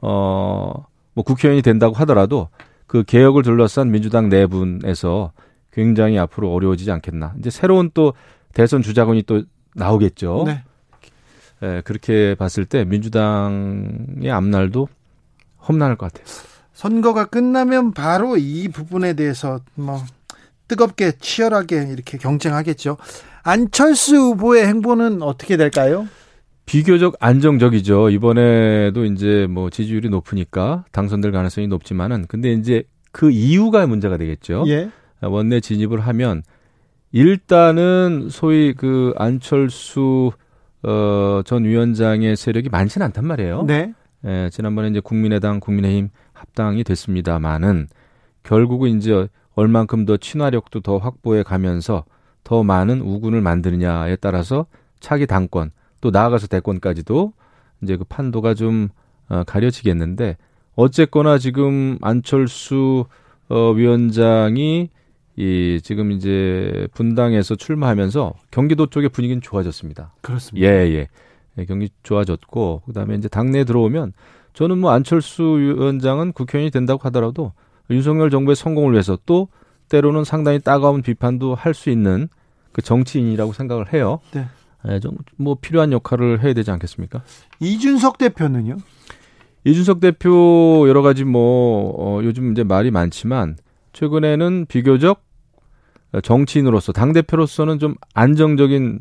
어뭐 0.00 0.84
국회의원이 1.24 1.62
된다고 1.62 1.94
하더라도 1.94 2.48
그 2.86 3.02
개혁을 3.04 3.42
둘러싼 3.42 3.90
민주당 3.90 4.28
내분에서 4.28 5.32
굉장히 5.72 6.18
앞으로 6.18 6.52
어려워지지 6.52 6.90
않겠나. 6.90 7.34
이제 7.38 7.48
새로운 7.48 7.90
또 7.94 8.12
대선 8.52 8.82
주자군이 8.82 9.22
또 9.22 9.44
나오겠죠. 9.74 10.44
네. 10.46 10.64
예, 11.62 11.82
그렇게 11.84 12.34
봤을 12.34 12.64
때 12.64 12.84
민주당의 12.84 14.30
앞날도 14.30 14.88
험난할 15.68 15.96
것 15.96 16.12
같아요. 16.12 16.26
선거가 16.72 17.26
끝나면 17.26 17.92
바로 17.92 18.36
이 18.36 18.68
부분에 18.68 19.12
대해서 19.12 19.60
뭐 19.74 20.02
뜨겁게 20.66 21.12
치열하게 21.12 21.88
이렇게 21.90 22.16
경쟁하겠죠. 22.16 22.96
안철수 23.42 24.16
후보의 24.16 24.66
행보는 24.66 25.22
어떻게 25.22 25.56
될까요? 25.56 26.08
비교적 26.70 27.16
안정적이죠. 27.18 28.10
이번에도 28.10 29.04
이제 29.04 29.48
뭐 29.50 29.70
지지율이 29.70 30.08
높으니까 30.08 30.84
당선될 30.92 31.32
가능성이 31.32 31.66
높지만은 31.66 32.26
근데 32.28 32.52
이제 32.52 32.84
그 33.10 33.32
이유가 33.32 33.88
문제가 33.88 34.16
되겠죠. 34.16 34.62
예. 34.68 34.88
원내 35.20 35.58
진입을 35.58 35.98
하면 35.98 36.44
일단은 37.10 38.28
소위 38.30 38.72
그 38.72 39.12
안철수 39.16 40.30
어, 40.84 41.42
전 41.44 41.64
위원장의 41.64 42.36
세력이 42.36 42.68
많지는 42.68 43.06
않단 43.06 43.26
말이에요. 43.26 43.64
네. 43.64 43.92
예, 44.24 44.48
지난번에 44.52 44.90
이제 44.90 45.00
국민의당, 45.00 45.58
국민의힘 45.58 46.10
합당이 46.34 46.84
됐습니다만은 46.84 47.88
결국은 48.44 48.96
이제 48.96 49.26
얼만큼 49.56 50.04
더 50.04 50.16
친화력도 50.16 50.82
더 50.82 50.98
확보해 50.98 51.42
가면서 51.42 52.04
더 52.44 52.62
많은 52.62 53.00
우군을 53.00 53.40
만드느냐에 53.40 54.14
따라서 54.20 54.66
차기 55.00 55.26
당권 55.26 55.72
또 56.00 56.10
나아가서 56.10 56.46
대권까지도 56.46 57.32
이제 57.82 57.96
그 57.96 58.04
판도가 58.04 58.54
좀 58.54 58.88
어, 59.28 59.44
가려지겠는데 59.44 60.36
어쨌거나 60.76 61.38
지금 61.38 61.98
안철수 62.00 63.04
어, 63.48 63.70
위원장이 63.72 64.90
이 65.36 65.80
지금 65.82 66.12
이제 66.12 66.88
분당에서 66.92 67.54
출마하면서 67.54 68.34
경기도 68.50 68.86
쪽의 68.86 69.08
분위기는 69.10 69.40
좋아졌습니다. 69.40 70.12
그렇습니다. 70.20 70.66
예, 70.66 70.88
예. 70.90 71.08
예 71.58 71.64
경기 71.64 71.88
좋아졌고 72.02 72.82
그다음에 72.86 73.14
이제 73.14 73.28
당내에 73.28 73.64
들어오면 73.64 74.12
저는 74.52 74.78
뭐 74.78 74.90
안철수 74.90 75.42
위원장은 75.42 76.32
국회의원이 76.32 76.70
된다고 76.70 77.02
하더라도 77.04 77.52
윤석열 77.90 78.30
정부의 78.30 78.56
성공을 78.56 78.92
위해서 78.92 79.18
또 79.26 79.48
때로는 79.88 80.24
상당히 80.24 80.60
따가운 80.60 81.02
비판도 81.02 81.54
할 81.54 81.74
수 81.74 81.90
있는 81.90 82.28
그 82.72 82.82
정치인이라고 82.82 83.52
생각을 83.52 83.92
해요. 83.92 84.20
네. 84.32 84.46
예, 84.88 85.00
좀뭐 85.00 85.58
필요한 85.60 85.92
역할을 85.92 86.42
해야 86.42 86.54
되지 86.54 86.70
않겠습니까? 86.70 87.22
이준석 87.60 88.18
대표는요? 88.18 88.76
이준석 89.64 90.00
대표 90.00 90.86
여러 90.88 91.02
가지 91.02 91.24
뭐 91.24 91.94
어, 91.98 92.24
요즘 92.24 92.52
이제 92.52 92.64
말이 92.64 92.90
많지만 92.90 93.56
최근에는 93.92 94.66
비교적 94.66 95.22
정치인으로서 96.22 96.92
당 96.92 97.12
대표로서는 97.12 97.78
좀 97.78 97.94
안정적인 98.14 99.00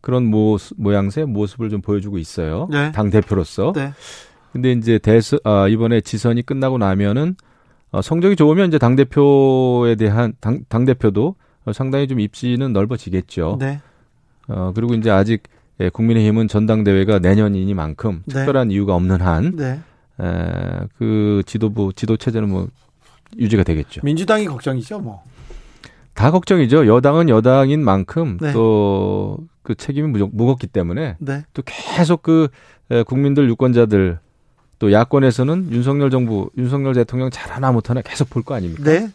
그런 0.00 0.26
모습, 0.26 0.78
모양새 0.78 1.24
모습을 1.24 1.70
좀 1.70 1.80
보여주고 1.80 2.18
있어요. 2.18 2.68
네. 2.70 2.92
당 2.92 3.10
대표로서. 3.10 3.72
네. 3.74 3.92
근데 4.52 4.72
이제 4.72 4.98
대선 4.98 5.38
아, 5.44 5.66
이번에 5.66 6.00
지선이 6.00 6.42
끝나고 6.42 6.78
나면은 6.78 7.34
어, 7.90 8.02
성적이 8.02 8.36
좋으면 8.36 8.68
이제 8.68 8.78
당 8.78 8.96
대표에 8.96 9.94
대한 9.94 10.34
당, 10.40 10.60
당 10.68 10.84
대표도 10.84 11.36
상당히 11.72 12.06
좀 12.06 12.20
입지는 12.20 12.72
넓어지겠죠. 12.72 13.56
네. 13.58 13.80
어, 14.48 14.72
그리고 14.74 14.94
이제 14.94 15.10
아직 15.10 15.42
예, 15.80 15.88
국민의힘은 15.88 16.46
전당대회가 16.48 17.18
내년이니만큼 17.18 18.22
네. 18.26 18.34
특별한 18.34 18.70
이유가 18.70 18.94
없는 18.94 19.20
한, 19.20 19.56
네. 19.56 19.80
에, 20.20 20.86
그 20.96 21.42
지도부, 21.46 21.92
지도 21.94 22.16
체제는 22.16 22.48
뭐 22.48 22.68
유지가 23.36 23.64
되겠죠. 23.64 24.00
민주당이 24.04 24.46
걱정이죠, 24.46 25.00
뭐. 25.00 25.22
다 26.12 26.30
걱정이죠. 26.30 26.86
여당은 26.86 27.28
여당인 27.28 27.82
만큼 27.84 28.38
네. 28.40 28.52
또그 28.52 29.74
책임이 29.76 30.06
무적- 30.12 30.30
무겁기 30.32 30.68
때문에 30.68 31.16
네. 31.18 31.44
또 31.54 31.62
계속 31.66 32.22
그 32.22 32.48
에, 32.92 33.02
국민들 33.02 33.48
유권자들 33.48 34.18
또 34.78 34.92
야권에서는 34.92 35.72
윤석열 35.72 36.10
정부, 36.10 36.50
윤석열 36.56 36.94
대통령 36.94 37.30
잘하나 37.30 37.72
못하나 37.72 38.00
계속 38.02 38.30
볼 38.30 38.44
거 38.44 38.54
아닙니까? 38.54 38.84
네. 38.84 39.08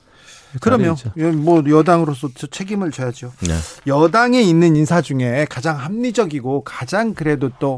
그러면 0.62 0.96
잘해야죠. 0.96 1.38
뭐 1.38 1.64
여당으로서 1.68 2.30
저 2.36 2.48
책임을 2.48 2.92
져야죠. 2.92 3.32
네. 3.42 3.54
여당에 3.88 4.42
있는 4.42 4.76
인사 4.76 5.02
중에 5.02 5.46
가장 5.50 5.78
합리적이고 5.78 6.64
가장 6.64 7.14
그래도 7.14 7.50
또 7.60 7.78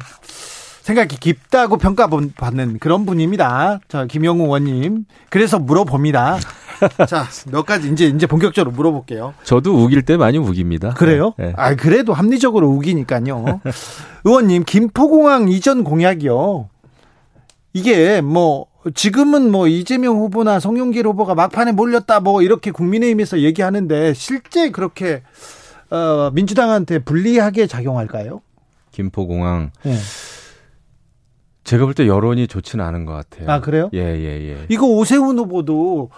생각이 0.82 1.18
깊다고 1.20 1.78
평가받는 1.78 2.80
그런 2.80 3.06
분입니다. 3.06 3.80
자, 3.88 4.06
김영우 4.06 4.46
의원님. 4.46 5.06
그래서 5.30 5.60
물어봅니다. 5.60 6.40
자, 7.08 7.28
몇 7.51 7.66
가지 7.66 7.90
이제 7.92 8.06
이제 8.06 8.25
본격적으로 8.25 8.72
물어볼게요. 8.72 9.36
저도 9.44 9.84
우길 9.84 10.01
때 10.01 10.18
많이 10.18 10.38
우깁니다. 10.40 10.96
그래요? 10.96 11.34
네. 11.38 11.54
아, 11.56 11.75
그래도 11.75 12.13
합리적으로 12.13 12.68
우기니까요. 12.70 13.62
의원님, 14.25 14.63
김포공항 14.66 15.50
이전 15.50 15.84
공약이요. 15.84 16.70
이게 17.74 18.22
뭐 18.22 18.66
지금은 18.94 19.52
뭐 19.52 19.68
이재명 19.68 20.18
후보나 20.18 20.60
송영길 20.60 21.06
후보가 21.08 21.36
막판에 21.36 21.72
몰렸다 21.74 22.20
뭐 22.20 22.42
이렇게 22.42 22.72
국민의힘에서 22.72 23.40
얘기하는데 23.42 24.14
실제 24.14 24.72
그렇게 24.72 25.22
어, 25.92 26.32
민주당한테 26.34 27.00
불리하게 27.00 27.68
작용할까요? 27.68 28.42
김포공항 28.92 29.72
네. 29.84 29.96
제가 31.64 31.86
볼 31.86 31.94
때 31.94 32.08
여론이 32.08 32.48
좋지는 32.48 32.84
않은 32.84 33.06
것 33.06 33.14
같아요. 33.14 33.50
아, 33.50 33.62
그래요? 33.62 33.90
예, 33.94 34.00
예, 34.00 34.50
예. 34.50 34.66
이거 34.70 34.88
오세훈 34.88 35.38
후보도 35.38 36.10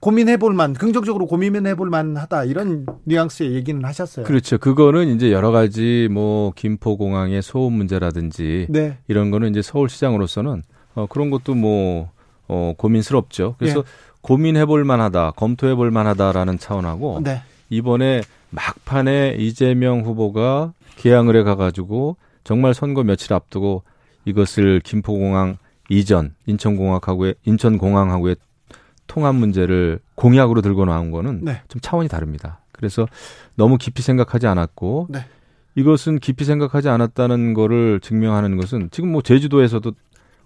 고민해볼 0.00 0.54
만, 0.54 0.72
긍정적으로 0.74 1.26
고민해볼 1.26 1.90
만하다 1.90 2.44
이런 2.44 2.86
뉘앙스의 3.04 3.52
얘기는 3.52 3.84
하셨어요. 3.84 4.24
그렇죠. 4.26 4.58
그거는 4.58 5.08
이제 5.14 5.30
여러 5.32 5.50
가지 5.50 6.08
뭐 6.10 6.52
김포공항의 6.56 7.42
소음 7.42 7.74
문제라든지 7.74 8.66
네, 8.70 8.98
이런 9.08 9.30
거는 9.30 9.50
이제 9.50 9.62
서울시장으로서는 9.62 10.62
어, 10.94 11.06
그런 11.06 11.30
것도 11.30 11.54
뭐 11.54 12.10
어, 12.48 12.74
고민스럽죠. 12.76 13.56
그래서 13.58 13.80
예. 13.80 13.82
고민해볼 14.20 14.84
만하다, 14.84 15.32
검토해볼 15.32 15.90
만하다라는 15.90 16.58
차원하고 16.58 17.20
네, 17.24 17.42
이번에 17.70 18.22
막판에 18.50 19.36
이재명 19.38 20.02
후보가 20.02 20.72
개항을 20.96 21.36
해 21.36 21.42
가가지고 21.42 22.16
정말 22.44 22.74
선거 22.74 23.02
며칠 23.02 23.32
앞두고 23.32 23.82
이것을 24.24 24.80
김포공항 24.80 25.58
이전 25.88 26.34
인천공항하고의 26.46 27.34
인천공항하고의 27.44 28.36
통합 29.06 29.34
문제를 29.34 29.98
공약으로 30.14 30.62
들고 30.62 30.84
나온 30.84 31.10
거는 31.10 31.44
네. 31.44 31.60
좀 31.68 31.80
차원이 31.80 32.08
다릅니다. 32.08 32.60
그래서 32.72 33.06
너무 33.56 33.78
깊이 33.78 34.02
생각하지 34.02 34.46
않았고 34.46 35.08
네. 35.10 35.24
이것은 35.74 36.18
깊이 36.18 36.44
생각하지 36.44 36.88
않았다는 36.88 37.54
거를 37.54 38.00
증명하는 38.00 38.56
것은 38.56 38.88
지금 38.90 39.12
뭐 39.12 39.22
제주도에서도 39.22 39.92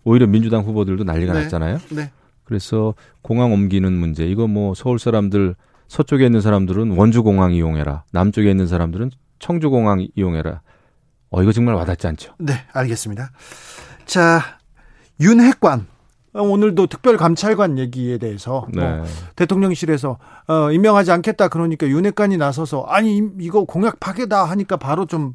오히려 0.06 0.26
민주당 0.28 0.62
후보들도 0.62 1.02
난리가 1.04 1.32
네. 1.34 1.42
났잖아요. 1.42 1.78
네, 1.90 2.10
그래서 2.44 2.94
공항 3.22 3.52
옮기는 3.52 3.92
문제 3.92 4.25
이거 4.25 4.46
뭐 4.46 4.72
서울 4.75 4.98
사람들 5.00 5.56
서쪽에 5.88 6.25
있는 6.26 6.40
사람들은 6.40 6.92
원주 6.96 7.22
공항 7.25 7.52
이용해라 7.52 8.04
남쪽에 8.12 8.48
있는 8.50 8.66
사람들은 8.68 9.10
청주 9.40 9.68
공항 9.68 10.06
이용해라 10.14 10.60
어 11.30 11.42
이거 11.42 11.50
정말 11.52 11.75
와닿지 11.75 12.06
않죠 12.06 12.34
네, 12.38 12.54
알겠습니다. 12.72 13.30
자, 14.06 14.40
윤핵관. 15.20 15.87
어, 16.35 16.42
오늘도 16.42 16.87
특별감찰관 16.88 17.78
얘기에 17.78 18.18
대해서 18.18 18.66
네 18.70 18.83
뭐 18.83 19.04
대통령실에서 19.37 20.18
어, 20.48 20.70
임명하지 20.70 21.11
않겠다 21.11 21.48
그러니까 21.48 21.87
윤핵관이 21.88 22.37
나서서 22.37 22.83
아니 22.88 23.16
임- 23.16 23.37
이거 23.40 23.64
공약 23.64 23.98
파괴다 24.00 24.44
하니까 24.44 24.76
바로 24.76 25.07
좀 25.07 25.33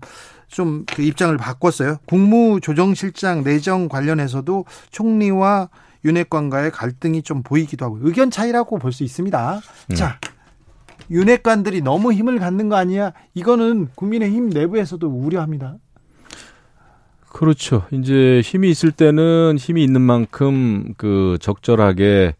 좀 0.52 0.86
그 0.94 1.02
입장을 1.02 1.36
바꿨어요. 1.38 1.98
국무조정실장 2.06 3.44
내정 3.44 3.88
관련해서도 3.88 4.66
총리와 4.92 5.70
윤핵관과의 6.06 6.72
갈등이 6.72 7.22
좀 7.24 7.42
보이기도 7.44 7.86
하고 7.86 7.98
의견 8.02 8.30
차이라고 8.32 8.78
볼 8.80 8.92
수 8.92 9.04
있습니다. 9.04 9.62
음. 9.92 9.96
자, 9.96 10.20
윤핵관들이 11.10 11.82
너무 11.82 12.12
힘을 12.14 12.40
갖는 12.40 12.70
거 12.70 12.76
아니야? 12.76 13.14
이거는 13.34 13.90
국민의힘 13.96 14.50
내부에서도 14.50 15.08
우려합니다. 15.08 15.76
그렇죠 17.30 17.86
이제 17.92 18.42
힘이 18.44 18.70
있을 18.72 18.92
때는 18.92 19.56
힘이 19.58 19.84
있는 19.86 20.02
만큼 20.02 20.94
그 20.98 21.38
적절하게 21.40 22.36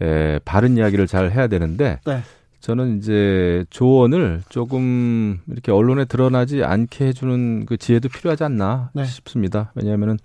에, 0.00 0.38
바른 0.44 0.76
이야기를 0.76 1.06
잘 1.08 1.32
해야 1.32 1.48
되는데 1.48 1.98
네. 2.06 2.22
저는 2.66 2.98
이제 2.98 3.64
조언을 3.70 4.42
조금 4.48 5.38
이렇게 5.46 5.70
언론에 5.70 6.04
드러나지 6.04 6.64
않게 6.64 7.06
해주는 7.06 7.64
그 7.64 7.76
지혜도 7.76 8.08
필요하지 8.08 8.42
않나 8.42 8.90
네. 8.92 9.04
싶습니다 9.04 9.70
왜냐하면은 9.76 10.18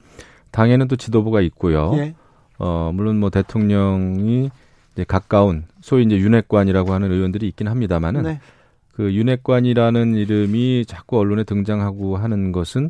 당에는 0.50 0.88
또 0.88 0.96
지도부가 0.96 1.42
있고요 1.42 1.92
예. 1.98 2.16
어, 2.58 2.90
물론 2.96 3.20
뭐 3.20 3.30
대통령이 3.30 4.50
이제 4.94 5.04
가까운 5.04 5.66
소위 5.82 6.04
이제 6.04 6.18
윤핵관이라고 6.18 6.92
하는 6.94 7.12
의원들이 7.12 7.48
있긴 7.48 7.68
합니다만은 7.68 8.24
네. 8.24 8.40
그 8.92 9.14
윤핵관이라는 9.14 10.16
이름이 10.16 10.86
자꾸 10.88 11.20
언론에 11.20 11.44
등장하고 11.44 12.18
하는 12.18 12.52
것은 12.52 12.90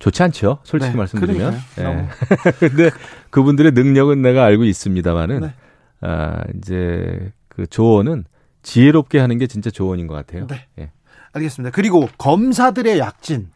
좋지 0.00 0.22
않죠. 0.22 0.58
솔직히 0.64 0.92
네, 0.92 0.98
말씀드리면. 0.98 1.54
예. 1.78 2.08
근데 2.60 2.90
그분들의 3.30 3.72
능력은 3.72 4.20
내가 4.20 4.44
알고 4.44 4.64
있습니다만은 4.64 5.40
네. 5.40 5.54
아, 6.02 6.44
이제 6.56 7.32
그 7.58 7.66
조언은 7.66 8.24
지혜롭게 8.62 9.18
하는 9.18 9.36
게 9.36 9.48
진짜 9.48 9.68
조언인 9.68 10.06
것 10.06 10.14
같아요. 10.14 10.46
네. 10.46 10.66
예. 10.78 10.92
알겠습니다. 11.32 11.72
그리고 11.74 12.08
검사들의 12.16 13.00
약진. 13.00 13.48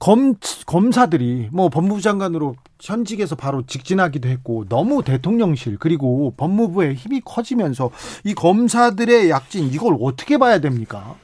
검, 0.00 0.34
검사들이 0.66 1.50
뭐 1.52 1.68
법무부 1.68 2.00
장관으로 2.00 2.56
현직에서 2.80 3.36
바로 3.36 3.62
직진하기도 3.64 4.28
했고 4.28 4.64
너무 4.68 5.04
대통령실 5.04 5.76
그리고 5.78 6.34
법무부의 6.36 6.96
힘이 6.96 7.20
커지면서 7.24 7.92
이 8.24 8.34
검사들의 8.34 9.30
약진 9.30 9.66
이걸 9.72 9.96
어떻게 10.00 10.36
봐야 10.36 10.58
됩니까? 10.58 11.14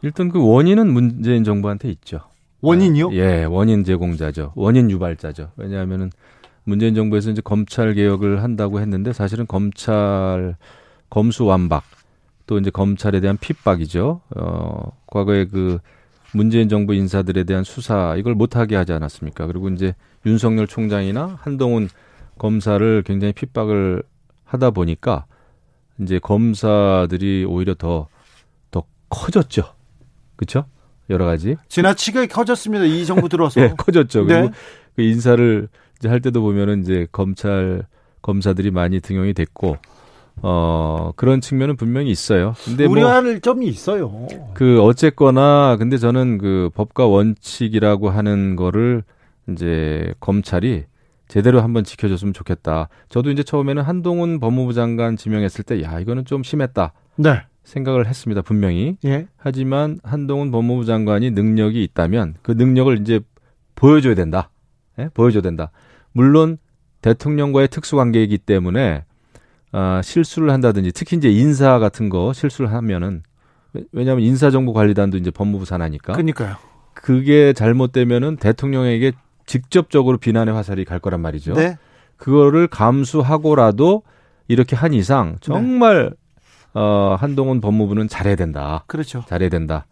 일단 0.00 0.28
그 0.28 0.40
원인은 0.40 0.92
문재인 0.92 1.42
정부한테 1.42 1.90
있죠. 1.90 2.20
원인이요? 2.60 3.08
아, 3.08 3.12
예, 3.14 3.44
원인 3.44 3.82
제공자죠. 3.82 4.52
원인 4.54 4.92
유발자죠. 4.92 5.50
왜냐하면은 5.56 6.12
문재인 6.62 6.94
정부에서 6.94 7.30
이제 7.30 7.42
검찰 7.44 7.94
개혁을 7.94 8.44
한다고 8.44 8.78
했는데 8.78 9.12
사실은 9.12 9.48
검찰 9.48 10.56
검수 11.12 11.44
완박 11.44 11.84
또 12.46 12.58
이제 12.58 12.70
검찰에 12.70 13.20
대한 13.20 13.36
핍박이죠. 13.36 14.22
어, 14.34 14.92
과거에 15.06 15.44
그 15.44 15.78
문재인 16.32 16.70
정부 16.70 16.94
인사들에 16.94 17.44
대한 17.44 17.64
수사 17.64 18.16
이걸 18.16 18.34
못하게 18.34 18.76
하지 18.76 18.94
않았습니까? 18.94 19.46
그리고 19.46 19.68
이제 19.68 19.94
윤석열 20.24 20.66
총장이나 20.66 21.38
한동훈 21.42 21.90
검사를 22.38 23.02
굉장히 23.02 23.34
핍박을 23.34 24.02
하다 24.44 24.70
보니까 24.70 25.26
이제 26.00 26.18
검사들이 26.18 27.44
오히려 27.44 27.74
더, 27.74 28.08
더 28.70 28.84
커졌죠. 29.10 29.64
그쵸? 30.36 30.64
여러 31.10 31.26
가지. 31.26 31.56
지나치게 31.68 32.28
커졌습니다. 32.28 32.86
이 32.86 33.04
정부 33.04 33.28
들어서. 33.28 33.60
예, 33.64 33.74
커졌죠. 33.76 34.24
그리고 34.24 34.46
네. 34.46 34.50
그 34.96 35.02
인사를 35.02 35.68
이제 35.98 36.08
할 36.08 36.20
때도 36.22 36.40
보면은 36.40 36.80
이제 36.80 37.06
검찰 37.12 37.84
검사들이 38.22 38.70
많이 38.70 39.00
등용이 39.00 39.34
됐고 39.34 39.76
어 40.40 41.12
그런 41.16 41.40
측면은 41.40 41.76
분명히 41.76 42.10
있어요. 42.10 42.54
근데 42.64 42.84
뭐 42.86 42.92
우려할 42.92 43.40
점이 43.40 43.66
있어요. 43.66 44.26
그 44.54 44.82
어쨌거나 44.82 45.76
근데 45.78 45.98
저는 45.98 46.38
그 46.38 46.70
법과 46.74 47.06
원칙이라고 47.06 48.10
하는 48.10 48.56
거를 48.56 49.04
이제 49.50 50.12
검찰이 50.20 50.84
제대로 51.28 51.60
한번 51.62 51.84
지켜줬으면 51.84 52.34
좋겠다. 52.34 52.88
저도 53.08 53.30
이제 53.30 53.42
처음에는 53.42 53.82
한동훈 53.82 54.40
법무부 54.40 54.72
장관 54.74 55.16
지명했을 55.16 55.64
때 55.64 55.80
야 55.82 55.98
이거는 56.00 56.24
좀 56.24 56.42
심했다 56.42 56.92
네. 57.16 57.42
생각을 57.64 58.06
했습니다 58.06 58.42
분명히. 58.42 58.96
예. 59.04 59.26
하지만 59.36 59.98
한동훈 60.02 60.50
법무부 60.50 60.84
장관이 60.84 61.30
능력이 61.30 61.82
있다면 61.84 62.34
그 62.42 62.52
능력을 62.52 63.00
이제 63.00 63.20
보여줘야 63.76 64.14
된다. 64.14 64.50
예? 64.98 65.08
보여줘야 65.14 65.42
된다. 65.42 65.70
물론 66.12 66.58
대통령과의 67.00 67.68
특수관계이기 67.68 68.38
때문에 68.38 69.04
아, 69.72 70.00
실수를 70.02 70.50
한다든지 70.50 70.92
특히 70.92 71.16
이제 71.16 71.30
인사 71.30 71.78
같은 71.78 72.08
거 72.08 72.32
실수를 72.32 72.72
하면은 72.72 73.22
왜- 73.72 73.84
왜냐하면 73.92 74.24
인사정보관리단도 74.24 75.16
이제 75.16 75.30
법무부 75.30 75.64
산하니까 75.64 76.12
그러니까요. 76.12 76.56
그게 76.94 77.52
잘못되면은 77.54 78.36
대통령에게 78.36 79.12
직접적으로 79.46 80.18
비난의 80.18 80.54
화살이 80.54 80.84
갈 80.84 80.98
거란 80.98 81.20
말이죠. 81.20 81.54
네. 81.54 81.78
그거를 82.16 82.68
감수하고라도 82.68 84.02
이렇게 84.48 84.76
한 84.76 84.92
이상 84.92 85.36
정말 85.40 86.12
어, 86.74 87.16
한동훈 87.18 87.60
법무부는 87.60 88.08
잘해야 88.08 88.36
된다. 88.36 88.84
그렇죠. 88.86 89.24
잘해야 89.28 89.48
된다. 89.48 89.86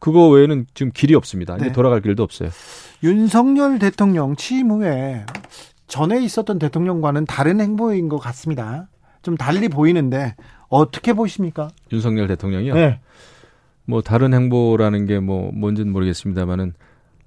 그거 0.00 0.28
외에는 0.28 0.66
지금 0.74 0.90
길이 0.92 1.14
없습니다. 1.14 1.54
이제 1.56 1.66
네. 1.66 1.72
돌아갈 1.72 2.00
길도 2.00 2.22
없어요. 2.24 2.50
윤석열 3.04 3.78
대통령 3.78 4.34
취임 4.36 4.70
후에 4.70 5.24
전에 5.88 6.22
있었던 6.22 6.58
대통령과는 6.58 7.24
다른 7.26 7.60
행보인 7.60 8.08
것 8.08 8.18
같습니다. 8.18 8.88
좀 9.22 9.36
달리 9.36 9.68
보이는데 9.68 10.36
어떻게 10.68 11.12
보십니까? 11.12 11.68
윤석열 11.92 12.28
대통령이요. 12.28 12.74
네. 12.74 13.00
뭐 13.84 14.02
다른 14.02 14.32
행보라는 14.34 15.06
게 15.06 15.18
뭐 15.18 15.50
뭔지는 15.52 15.92
모르겠습니다만은 15.92 16.74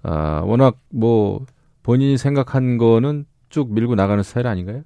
아, 0.03 0.41
워낙 0.45 0.77
뭐 0.89 1.45
본인이 1.83 2.17
생각한 2.17 2.77
거는 2.77 3.25
쭉 3.49 3.73
밀고 3.73 3.95
나가는 3.95 4.21
스타일 4.23 4.47
아닌가요? 4.47 4.83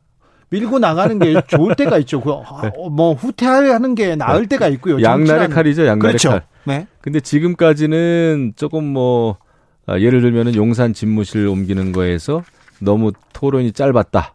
밀고 0.49 0.79
나가는 0.79 1.19
게 1.19 1.33
좋을 1.47 1.75
때가 1.75 1.97
있죠. 1.99 2.21
그, 2.21 2.31
아, 2.31 2.71
뭐 2.91 3.13
후퇴하는 3.13 3.95
게 3.95 4.15
나을 4.15 4.47
때가 4.47 4.67
있고요. 4.69 4.97
네. 4.97 5.03
양날의 5.03 5.49
칼이죠, 5.49 5.85
양날의 5.85 5.99
그렇죠. 6.13 6.29
칼. 6.29 6.43
네. 6.65 6.87
근데 7.01 7.19
지금까지는 7.19 8.53
조금 8.55 8.85
뭐 8.85 9.37
아, 9.85 9.99
예를 9.99 10.21
들면은 10.21 10.55
용산 10.55 10.93
집무실 10.93 11.47
옮기는 11.47 11.91
거에서 11.91 12.41
너무 12.79 13.11
토론이 13.33 13.71
짧았다. 13.71 14.33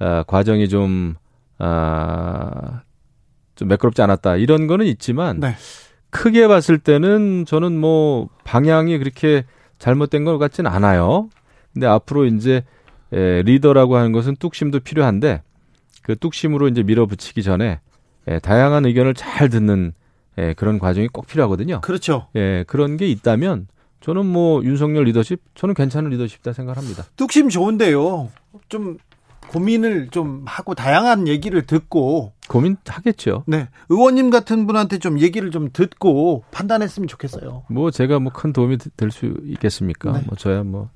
아, 0.00 0.22
과정이 0.26 0.68
좀 0.68 1.14
아, 1.58 2.82
좀 3.54 3.68
매끄럽지 3.68 4.02
않았다. 4.02 4.36
이런 4.36 4.66
거는 4.66 4.86
있지만 4.86 5.40
네. 5.40 5.54
크게 6.10 6.48
봤을 6.48 6.78
때는 6.78 7.44
저는 7.46 7.78
뭐 7.78 8.28
방향이 8.44 8.96
그렇게 8.98 9.44
잘못된 9.78 10.24
것 10.24 10.38
같지는 10.38 10.70
않아요. 10.70 11.28
근데 11.72 11.86
앞으로 11.86 12.24
이제 12.26 12.64
에, 13.12 13.42
리더라고 13.42 13.96
하는 13.96 14.12
것은 14.12 14.36
뚝심도 14.36 14.80
필요한데 14.80 15.42
그 16.02 16.16
뚝심으로 16.16 16.68
이제 16.68 16.82
밀어붙이기 16.82 17.42
전에 17.42 17.80
에, 18.26 18.38
다양한 18.38 18.86
의견을 18.86 19.14
잘 19.14 19.48
듣는 19.48 19.92
에, 20.38 20.54
그런 20.54 20.78
과정이 20.78 21.08
꼭 21.08 21.26
필요하거든요. 21.26 21.80
그렇죠. 21.80 22.28
예, 22.36 22.64
그런 22.66 22.96
게 22.96 23.08
있다면 23.08 23.66
저는 24.00 24.26
뭐 24.26 24.62
윤석열 24.64 25.04
리더십 25.04 25.40
저는 25.54 25.74
괜찮은 25.74 26.10
리더십이다 26.10 26.52
생각합니다. 26.52 27.04
뚝심 27.16 27.48
좋은데요. 27.48 28.30
좀 28.68 28.98
고민을 29.48 30.08
좀 30.10 30.42
하고 30.46 30.74
다양한 30.74 31.26
얘기를 31.26 31.62
듣고 31.62 32.32
고민하겠죠. 32.48 33.44
네. 33.46 33.68
의원님 33.88 34.30
같은 34.30 34.66
분한테 34.66 34.98
좀 34.98 35.18
얘기를 35.20 35.50
좀 35.50 35.70
듣고 35.72 36.44
판단했으면 36.50 37.08
좋겠어요. 37.08 37.64
뭐 37.70 37.90
제가 37.90 38.18
뭐 38.18 38.32
큰 38.32 38.52
도움이 38.52 38.78
될 38.96 39.10
수 39.10 39.34
있겠습니까? 39.44 40.12
네. 40.12 40.22
뭐 40.26 40.36
저야 40.36 40.62
뭐 40.62 40.90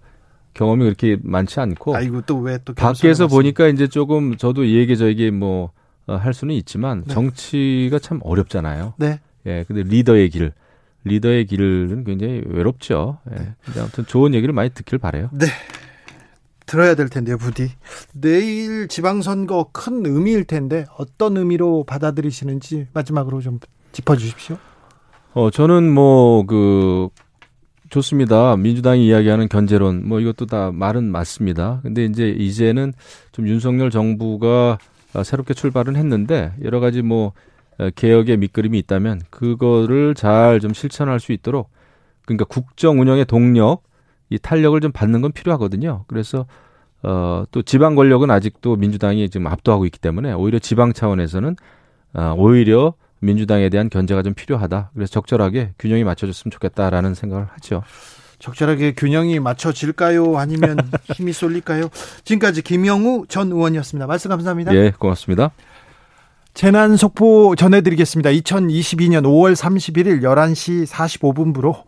경험이 0.54 0.84
그렇게 0.84 1.16
많지 1.22 1.60
않고 1.60 1.96
아이고 1.96 2.20
또 2.22 2.38
왜또 2.38 2.74
밖에서 2.74 3.26
보니까 3.26 3.68
이제 3.68 3.86
조금 3.88 4.36
저도 4.36 4.64
이 4.64 4.76
얘기 4.76 4.96
저 4.96 5.06
얘기 5.08 5.30
뭐 5.30 5.70
할 6.04 6.34
수는 6.34 6.56
있지만 6.56 7.04
네. 7.06 7.14
정치가 7.14 8.00
참 8.00 8.18
어렵잖아요. 8.24 8.94
네. 8.96 9.20
예, 9.46 9.64
근데 9.68 9.84
리더의 9.84 10.30
길, 10.30 10.52
리더의 11.04 11.46
길은 11.46 12.04
굉장히 12.04 12.42
외롭죠. 12.46 13.18
예. 13.30 13.54
근데 13.64 13.80
아무튼 13.80 14.06
좋은 14.06 14.34
얘기를 14.34 14.54
많이 14.54 14.70
듣길 14.70 14.98
바래요. 14.98 15.30
네. 15.32 15.46
들어야 16.66 16.94
될 16.94 17.08
텐데요, 17.08 17.36
부디. 17.36 17.70
내일 18.12 18.88
지방선거 18.88 19.70
큰 19.72 20.06
의미일 20.06 20.44
텐데 20.44 20.86
어떤 20.96 21.36
의미로 21.36 21.84
받아들이시는지 21.84 22.86
마지막으로 22.92 23.40
좀 23.40 23.58
짚어 23.92 24.16
주십시오. 24.16 24.56
어, 25.34 25.50
저는 25.50 25.92
뭐, 25.92 26.44
그, 26.46 27.08
좋습니다. 27.90 28.56
민주당이 28.56 29.06
이야기하는 29.06 29.48
견제론, 29.48 30.08
뭐 30.08 30.20
이것도 30.20 30.46
다 30.46 30.70
말은 30.72 31.04
맞습니다. 31.04 31.80
근데 31.82 32.04
이제 32.04 32.28
이제는 32.30 32.94
좀 33.32 33.46
윤석열 33.48 33.90
정부가 33.90 34.78
아, 35.14 35.22
새롭게 35.22 35.52
출발은 35.52 35.96
했는데 35.96 36.54
여러 36.62 36.80
가지 36.80 37.02
뭐, 37.02 37.28
어, 37.28 37.32
개혁의 37.90 38.36
밑그림이 38.38 38.78
있다면 38.80 39.22
그거를 39.30 40.14
잘 40.14 40.58
좀 40.60 40.72
실천할 40.74 41.20
수 41.20 41.32
있도록 41.32 41.70
그러니까 42.24 42.44
국정 42.44 43.00
운영의 43.00 43.24
동력, 43.24 43.82
이 44.30 44.38
탄력을 44.38 44.80
좀 44.80 44.92
받는 44.92 45.20
건 45.22 45.32
필요하거든요. 45.32 46.04
그래서 46.06 46.46
어, 47.02 47.44
또 47.50 47.62
지방 47.62 47.94
권력은 47.96 48.30
아직도 48.30 48.76
민주당이 48.76 49.28
지금 49.28 49.46
압도하고 49.48 49.84
있기 49.86 49.98
때문에 49.98 50.32
오히려 50.32 50.58
지방 50.58 50.92
차원에서는 50.92 51.56
어, 52.14 52.34
오히려 52.38 52.94
민주당에 53.20 53.68
대한 53.68 53.88
견제가 53.90 54.22
좀 54.22 54.34
필요하다. 54.34 54.90
그래서 54.94 55.10
적절하게 55.12 55.72
균형이 55.78 56.04
맞춰졌으면 56.04 56.50
좋겠다라는 56.52 57.14
생각을 57.14 57.46
하죠. 57.54 57.82
적절하게 58.38 58.94
균형이 58.94 59.38
맞춰질까요? 59.40 60.36
아니면 60.38 60.76
힘이 61.14 61.32
쏠릴까요? 61.32 61.88
지금까지 62.24 62.62
김영우 62.62 63.26
전 63.28 63.52
의원이었습니다. 63.52 64.06
말씀 64.06 64.28
감사합니다. 64.30 64.74
예, 64.74 64.92
고맙습니다. 64.98 65.50
재난 66.54 66.98
속보 66.98 67.56
전해드리겠습니다. 67.56 68.28
2022년 68.30 69.22
5월 69.22 69.56
31일 69.56 70.22
11시 70.22 70.86
45분부로 70.86 71.70
어, 71.70 71.86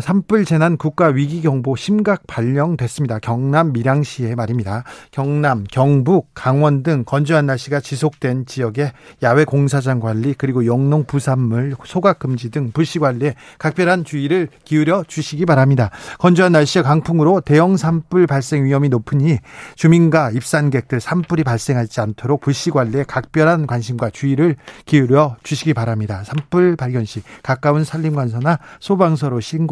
산불 0.00 0.44
재난 0.44 0.76
국가 0.76 1.08
위기 1.08 1.42
경보 1.42 1.74
심각 1.74 2.24
발령됐습니다. 2.28 3.18
경남 3.18 3.72
밀양시에 3.72 4.36
말입니다. 4.36 4.84
경남, 5.10 5.64
경북, 5.64 6.28
강원 6.34 6.84
등 6.84 7.02
건조한 7.04 7.46
날씨가 7.46 7.80
지속된 7.80 8.46
지역에 8.46 8.92
야외 9.24 9.44
공사장 9.44 9.98
관리 9.98 10.34
그리고 10.38 10.66
영농 10.66 11.04
부산물 11.04 11.74
소각 11.84 12.20
금지 12.20 12.50
등 12.50 12.70
불씨 12.70 13.00
관리에 13.00 13.34
각별한 13.58 14.04
주의를 14.04 14.48
기울여 14.64 15.02
주시기 15.08 15.46
바랍니다. 15.46 15.90
건조한 16.18 16.52
날씨와 16.52 16.84
강풍으로 16.84 17.40
대형 17.40 17.76
산불 17.76 18.28
발생 18.28 18.64
위험이 18.64 18.88
높으니 18.88 19.38
주민과 19.74 20.30
입산객들 20.30 21.00
산불이 21.00 21.42
발생하지 21.42 22.00
않도록 22.00 22.40
불씨 22.40 22.70
관리에 22.70 23.02
각별한 23.08 23.66
관심과 23.66 24.10
주의를 24.10 24.54
기울여 24.86 25.38
주시기 25.42 25.74
바랍니다. 25.74 26.22
산불 26.22 26.76
발견 26.76 27.04
시 27.04 27.20
가까운 27.42 27.82
산림관서나 27.82 28.60
소방서로 28.78 29.40
신고 29.40 29.71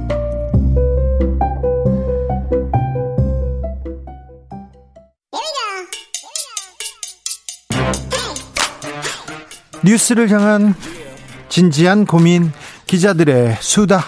뉴스를 9.83 10.29
향한 10.29 10.75
진지한 11.49 12.05
고민 12.05 12.51
기자들의 12.87 13.57
수다 13.59 14.03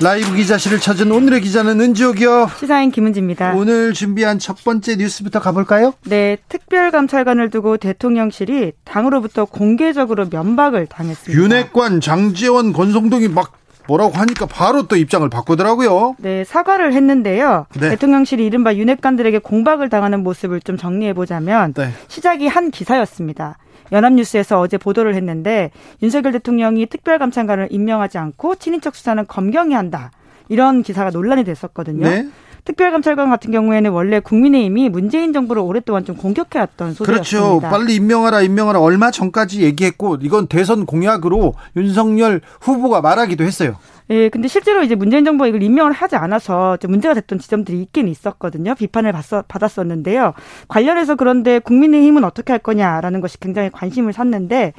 라이브 0.00 0.34
기자실을 0.34 0.78
찾은 0.78 1.10
오늘의 1.10 1.40
기자는 1.40 1.80
은지옥이요 1.80 2.50
시사인 2.60 2.90
김은지입니다. 2.90 3.54
오늘 3.54 3.94
준비한 3.94 4.38
첫 4.38 4.62
번째 4.62 4.96
뉴스부터 4.96 5.40
가볼까요? 5.40 5.94
네, 6.04 6.36
특별감찰관을 6.50 7.48
두고 7.48 7.78
대통령실이 7.78 8.72
당으로부터 8.84 9.46
공개적으로 9.46 10.26
면박을 10.30 10.86
당했습니다. 10.86 11.42
윤핵관 11.42 12.02
장재원 12.02 12.74
권성동이 12.74 13.28
막 13.28 13.52
뭐라고 13.88 14.12
하니까 14.14 14.46
바로 14.46 14.86
또 14.86 14.96
입장을 14.96 15.28
바꾸더라고요 15.28 16.16
네, 16.18 16.44
사과를 16.44 16.92
했는데요. 16.92 17.66
네. 17.78 17.90
대통령실이 17.90 18.44
이른바 18.44 18.74
윤핵관들에게 18.74 19.38
공박을 19.38 19.88
당하는 19.88 20.22
모습을 20.22 20.60
좀 20.60 20.76
정리해 20.76 21.12
보자면 21.12 21.72
네. 21.74 21.90
시작이 22.08 22.46
한 22.46 22.70
기사였습니다. 22.70 23.58
연합뉴스에서 23.92 24.60
어제 24.60 24.78
보도를 24.78 25.14
했는데 25.14 25.70
윤석열 26.02 26.32
대통령이 26.32 26.86
특별감찰관을 26.86 27.68
임명하지 27.70 28.18
않고 28.18 28.56
친인척 28.56 28.96
수사는 28.96 29.24
검경이 29.26 29.74
한다. 29.74 30.10
이런 30.48 30.82
기사가 30.82 31.10
논란이 31.10 31.44
됐었거든요. 31.44 32.08
네. 32.08 32.28
특별감찰관 32.66 33.30
같은 33.30 33.52
경우에는 33.52 33.92
원래 33.92 34.20
국민의힘이 34.20 34.88
문재인 34.90 35.32
정부를 35.32 35.62
오랫동안 35.62 36.04
좀 36.04 36.16
공격해왔던 36.16 36.96
그렇죠. 36.96 37.22
소재였습니다. 37.22 37.70
빨리 37.70 37.94
임명하라, 37.94 38.42
임명하라 38.42 38.80
얼마 38.80 39.10
전까지 39.10 39.62
얘기했고 39.62 40.18
이건 40.20 40.48
대선 40.48 40.84
공약으로 40.84 41.54
윤석열 41.76 42.40
후보가 42.60 43.00
말하기도 43.00 43.44
했어요. 43.44 43.76
예, 44.10 44.28
근데 44.28 44.46
실제로 44.48 44.82
이제 44.82 44.94
문재인 44.94 45.24
정부가 45.24 45.48
이걸 45.48 45.62
임명을 45.62 45.92
하지 45.92 46.16
않아서 46.16 46.76
좀 46.76 46.92
문제가 46.92 47.14
됐던 47.14 47.38
지점들이 47.38 47.80
있긴 47.82 48.08
있었거든요. 48.08 48.74
비판을 48.74 49.12
받았, 49.12 49.42
받았었는데요. 49.48 50.34
관련해서 50.68 51.16
그런데 51.16 51.58
국민의힘은 51.58 52.24
어떻게 52.24 52.52
할 52.52 52.60
거냐라는 52.60 53.20
것이 53.20 53.40
굉장히 53.40 53.70
관심을 53.70 54.12
샀는데 54.12 54.74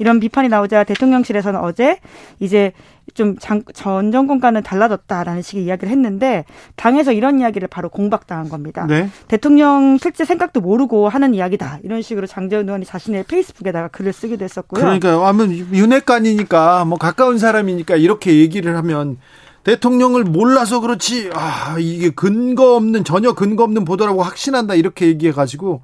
이런 0.00 0.18
비판이 0.20 0.48
나오자 0.48 0.84
대통령실에서는 0.84 1.60
어제 1.60 1.98
이제 2.40 2.72
좀 3.14 3.36
전 3.74 4.12
정권과는 4.12 4.62
달라졌다라는 4.62 5.42
식의 5.42 5.64
이야기를 5.64 5.90
했는데 5.90 6.44
당에서 6.76 7.12
이런 7.12 7.40
이야기를 7.40 7.68
바로 7.68 7.88
공박당한 7.88 8.48
겁니다. 8.48 8.86
네. 8.88 9.08
대통령 9.28 9.98
실제 9.98 10.24
생각도 10.24 10.60
모르고 10.60 11.08
하는 11.08 11.34
이야기다. 11.34 11.80
이런 11.82 12.00
식으로 12.02 12.26
장재원 12.26 12.66
의원이 12.66 12.84
자신의 12.84 13.24
페이스북에다가 13.24 13.88
글을 13.88 14.12
쓰기도 14.12 14.44
했었고요. 14.44 14.80
그러니까 14.80 15.28
아무 15.28 15.46
윤핵관이니까 15.46 16.84
뭐 16.84 16.98
가까운 16.98 17.38
사람이니까 17.38 17.96
이렇게 17.96 18.38
얘기를 18.38 18.71
하면 18.76 19.18
대통령을 19.64 20.24
몰라서 20.24 20.80
그렇지 20.80 21.30
아 21.34 21.76
이게 21.78 22.10
근거 22.10 22.74
없는 22.76 23.04
전혀 23.04 23.32
근거 23.34 23.64
없는 23.64 23.84
보도라고 23.84 24.22
확신한다 24.22 24.74
이렇게 24.74 25.06
얘기해 25.06 25.32
가지고. 25.32 25.82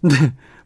네 0.00 0.14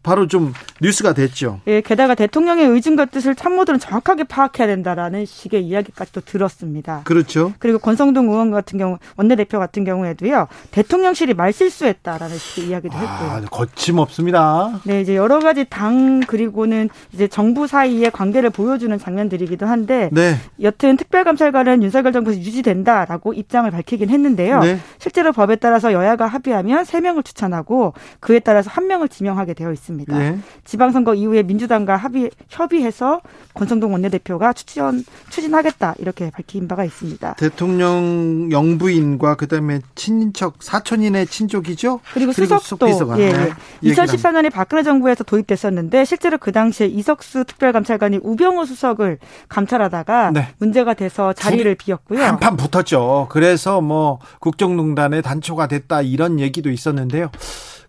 바로 0.06 0.28
좀 0.28 0.54
뉴스가 0.80 1.14
됐죠. 1.14 1.60
예, 1.66 1.80
게다가 1.80 2.14
대통령의 2.14 2.68
의중과 2.68 3.06
뜻을 3.06 3.34
참모들은 3.34 3.80
정확하게 3.80 4.22
파악해야 4.24 4.68
된다라는 4.68 5.26
식의 5.26 5.64
이야기까지 5.64 6.12
도 6.12 6.20
들었습니다. 6.20 7.00
그렇죠. 7.02 7.52
그리고 7.58 7.80
권성동 7.80 8.30
의원 8.30 8.52
같은 8.52 8.78
경우 8.78 8.98
원내대표 9.16 9.58
같은 9.58 9.82
경우에도요 9.82 10.46
대통령실이 10.70 11.34
말실수했다라는 11.34 12.38
식의 12.38 12.68
이야기도 12.68 12.94
했고요. 12.96 13.30
아, 13.30 13.40
거침없습니다. 13.50 14.80
네, 14.84 15.00
이제 15.00 15.16
여러 15.16 15.40
가지 15.40 15.64
당 15.68 16.20
그리고는 16.20 16.88
이제 17.12 17.26
정부 17.26 17.66
사이의 17.66 18.12
관계를 18.12 18.50
보여주는 18.50 18.96
장면들이기도 18.96 19.66
한데 19.66 20.08
네. 20.12 20.36
여튼 20.62 20.96
특별감찰관은 20.96 21.82
윤석열 21.82 22.12
정부에서 22.12 22.38
유지된다라고 22.38 23.32
입장을 23.32 23.68
밝히긴 23.68 24.10
했는데요. 24.10 24.60
네. 24.60 24.78
실제로 24.98 25.32
법에 25.32 25.56
따라서 25.56 25.92
여야가 25.92 26.28
합의하면 26.28 26.84
세명을 26.84 27.24
추천하고 27.24 27.94
그에 28.20 28.38
따라서 28.38 28.70
한명을 28.70 29.08
지명하게 29.08 29.54
되어 29.54 29.72
있습니다. 29.72 29.95
네. 30.06 30.38
지방선거 30.64 31.14
이후에 31.14 31.42
민주당과 31.42 31.96
합의 31.96 32.30
협의해서 32.48 33.20
권성동 33.54 33.92
원내대표가 33.92 34.52
추천 34.52 35.04
추진하겠다 35.30 35.94
이렇게 35.98 36.30
밝힌 36.30 36.68
바가 36.68 36.84
있습니다. 36.84 37.34
대통령 37.34 38.48
영부인과 38.50 39.36
그다음에 39.36 39.80
친인척 39.94 40.62
사촌인의 40.62 41.26
친족이죠. 41.26 42.00
그리고 42.12 42.32
수석도 42.32 42.62
수석비서가. 42.62 43.18
예, 43.18 43.32
네. 43.32 43.48
예. 43.82 43.90
2014년에 43.92 44.52
박근혜 44.52 44.82
정부에서 44.82 45.24
도입됐었는데 45.24 46.04
실제로 46.04 46.38
그 46.38 46.52
당시에 46.52 46.86
이석수 46.86 47.44
특별감찰관이 47.44 48.20
우병우 48.22 48.66
수석을 48.66 49.18
감찰하다가 49.48 50.30
네. 50.32 50.48
문제가 50.58 50.94
돼서 50.94 51.32
자리를 51.32 51.74
비웠고요. 51.76 52.22
한판 52.22 52.56
붙었죠. 52.56 53.28
그래서 53.30 53.80
뭐 53.80 54.18
국정농단의 54.40 55.22
단초가 55.22 55.66
됐다 55.66 56.02
이런 56.02 56.40
얘기도 56.40 56.70
있었는데요. 56.70 57.30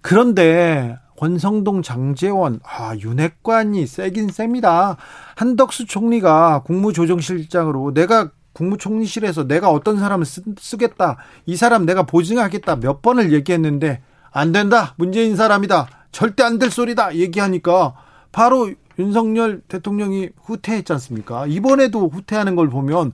그런데 0.01 0.97
권성동 1.17 1.81
장재원. 1.81 2.59
아 2.63 2.95
윤핵관이 2.95 3.87
세긴 3.87 4.29
셉니다. 4.29 4.97
한덕수 5.35 5.85
총리가 5.85 6.63
국무조정실장으로 6.63 7.93
내가 7.93 8.29
국무총리실에서 8.53 9.47
내가 9.47 9.69
어떤 9.69 9.99
사람을 9.99 10.25
쓰, 10.25 10.41
쓰겠다. 10.59 11.17
이 11.45 11.55
사람 11.55 11.85
내가 11.85 12.03
보증하겠다. 12.03 12.77
몇 12.77 13.01
번을 13.01 13.33
얘기했는데 13.33 14.01
안 14.31 14.51
된다. 14.51 14.93
문재인 14.97 15.35
사람이다. 15.35 15.87
절대 16.11 16.43
안 16.43 16.57
될 16.57 16.71
소리다. 16.71 17.15
얘기하니까 17.15 17.93
바로 18.31 18.71
윤석열 18.97 19.61
대통령이 19.67 20.29
후퇴했지 20.43 20.91
않습니까? 20.93 21.45
이번에도 21.45 22.07
후퇴하는 22.09 22.55
걸 22.55 22.69
보면 22.69 23.11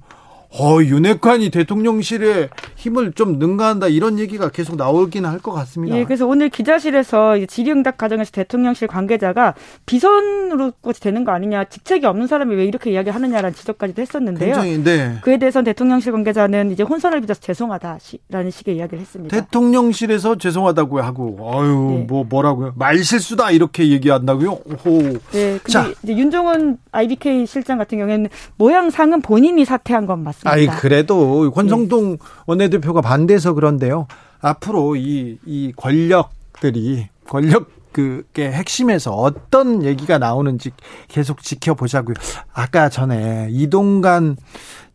어, 0.59 0.81
윤핵관이 0.83 1.49
대통령실에 1.49 2.49
힘을 2.75 3.13
좀 3.13 3.39
능가한다 3.39 3.87
이런 3.87 4.19
얘기가 4.19 4.49
계속 4.49 4.75
나오긴 4.75 5.25
할 5.25 5.39
것 5.43 5.51
같습니다. 5.51 5.97
예, 5.97 6.05
그래서 6.05 6.25
오늘 6.25 6.47
기자실에서 6.49 7.45
질의응답 7.47 7.97
과정에서 7.97 8.31
대통령실 8.31 8.87
관계자가 8.87 9.55
비선으로까지 9.85 11.01
되는 11.01 11.25
거 11.25 11.31
아니냐, 11.31 11.65
직책이 11.65 12.05
없는 12.05 12.27
사람이 12.27 12.55
왜 12.55 12.65
이렇게 12.65 12.91
이야기하느냐라는 12.91 13.53
지적까지도 13.55 14.01
했었는데요. 14.01 14.55
굉장히 14.55 14.83
네. 14.83 15.17
그에 15.21 15.37
대해서 15.37 15.61
대통령실 15.63 16.11
관계자는 16.13 16.71
이제 16.71 16.83
혼선을 16.83 17.19
빚어서 17.21 17.41
죄송하다라는 17.41 18.51
식의 18.51 18.77
이야기를 18.77 18.99
했습니다. 18.99 19.35
대통령실에서 19.35 20.37
죄송하다고 20.37 21.01
하고, 21.01 21.37
어유 21.41 21.97
네. 21.99 22.05
뭐 22.07 22.23
뭐라고요? 22.23 22.73
말 22.77 23.03
실수다 23.03 23.51
이렇게 23.51 23.89
얘기한다고요? 23.89 24.49
호. 24.85 24.91
네, 25.31 25.59
근데 25.61 25.71
자. 25.71 25.91
이제 26.03 26.15
윤종원 26.15 26.77
IBK 26.91 27.45
실장 27.47 27.77
같은 27.77 27.97
경우에는 27.97 28.29
모양상은 28.57 29.21
본인이 29.21 29.65
사퇴한 29.65 30.05
건 30.05 30.23
맞습니다. 30.23 30.42
아이 30.45 30.67
그래도 30.67 31.51
권성동 31.51 32.17
원내대표가 32.45 33.01
반대해서 33.01 33.53
그런데요. 33.53 34.07
앞으로 34.41 34.95
이 34.95 35.37
이 35.45 35.71
권력들이 35.75 37.07
권력 37.27 37.71
그게 37.91 38.51
핵심에서 38.51 39.11
어떤 39.13 39.83
얘기가 39.83 40.17
나오는지 40.17 40.71
계속 41.07 41.41
지켜보자고요. 41.43 42.15
아까 42.51 42.89
전에 42.89 43.47
이동관 43.51 44.35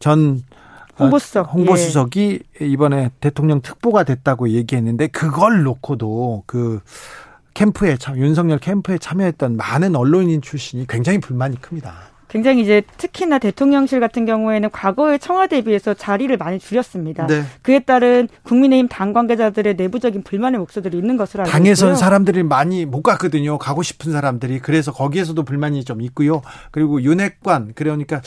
전 0.01 0.43
어, 0.99 1.05
홍보수석. 1.05 1.55
홍보수석이 1.55 2.41
이번에 2.61 3.11
대통령 3.21 3.61
특보가 3.63 4.03
됐다고 4.03 4.49
얘기했는데 4.51 5.07
그걸 5.09 5.63
놓고도 5.63 6.43
그 6.47 6.81
캠프에 7.55 7.97
참 7.99 8.19
윤석열 8.19 8.59
캠프에 8.59 8.99
참여했던 8.99 9.57
많은 9.57 9.95
언론인 9.95 10.43
출신이 10.43 10.87
굉장히 10.89 11.19
불만이 11.19 11.61
큽니다. 11.61 11.95
굉장히 12.29 12.63
이제 12.63 12.83
특히나 12.97 13.39
대통령실 13.39 14.01
같은 14.01 14.25
경우에는 14.25 14.71
과거의 14.71 15.19
청와대에 15.19 15.63
비해서 15.63 15.95
자리를 15.95 16.35
많이 16.37 16.59
줄였습니다. 16.59 17.27
네. 17.27 17.43
그에 17.63 17.81
따른 17.81 18.29
국민의힘 18.45 18.89
당 18.89 19.13
관계자들의 19.13 19.75
내부적인 19.75 20.23
불만의 20.23 20.61
목소들이 20.61 20.97
있는 20.97 21.17
것으로 21.17 21.43
알고 21.43 21.51
당에선 21.51 21.89
있고요. 21.89 21.97
사람들이 21.97 22.43
많이 22.45 22.87
못 22.87 23.03
갔거든요. 23.03 23.59
가고 23.59 23.83
싶은 23.83 24.13
사람들이 24.13 24.61
그래서 24.61 24.93
거기에서도 24.93 25.43
불만이 25.43 25.85
좀 25.85 26.01
있고요. 26.03 26.43
그리고 26.71 27.03
윤핵관 27.03 27.73
그러니까 27.75 28.23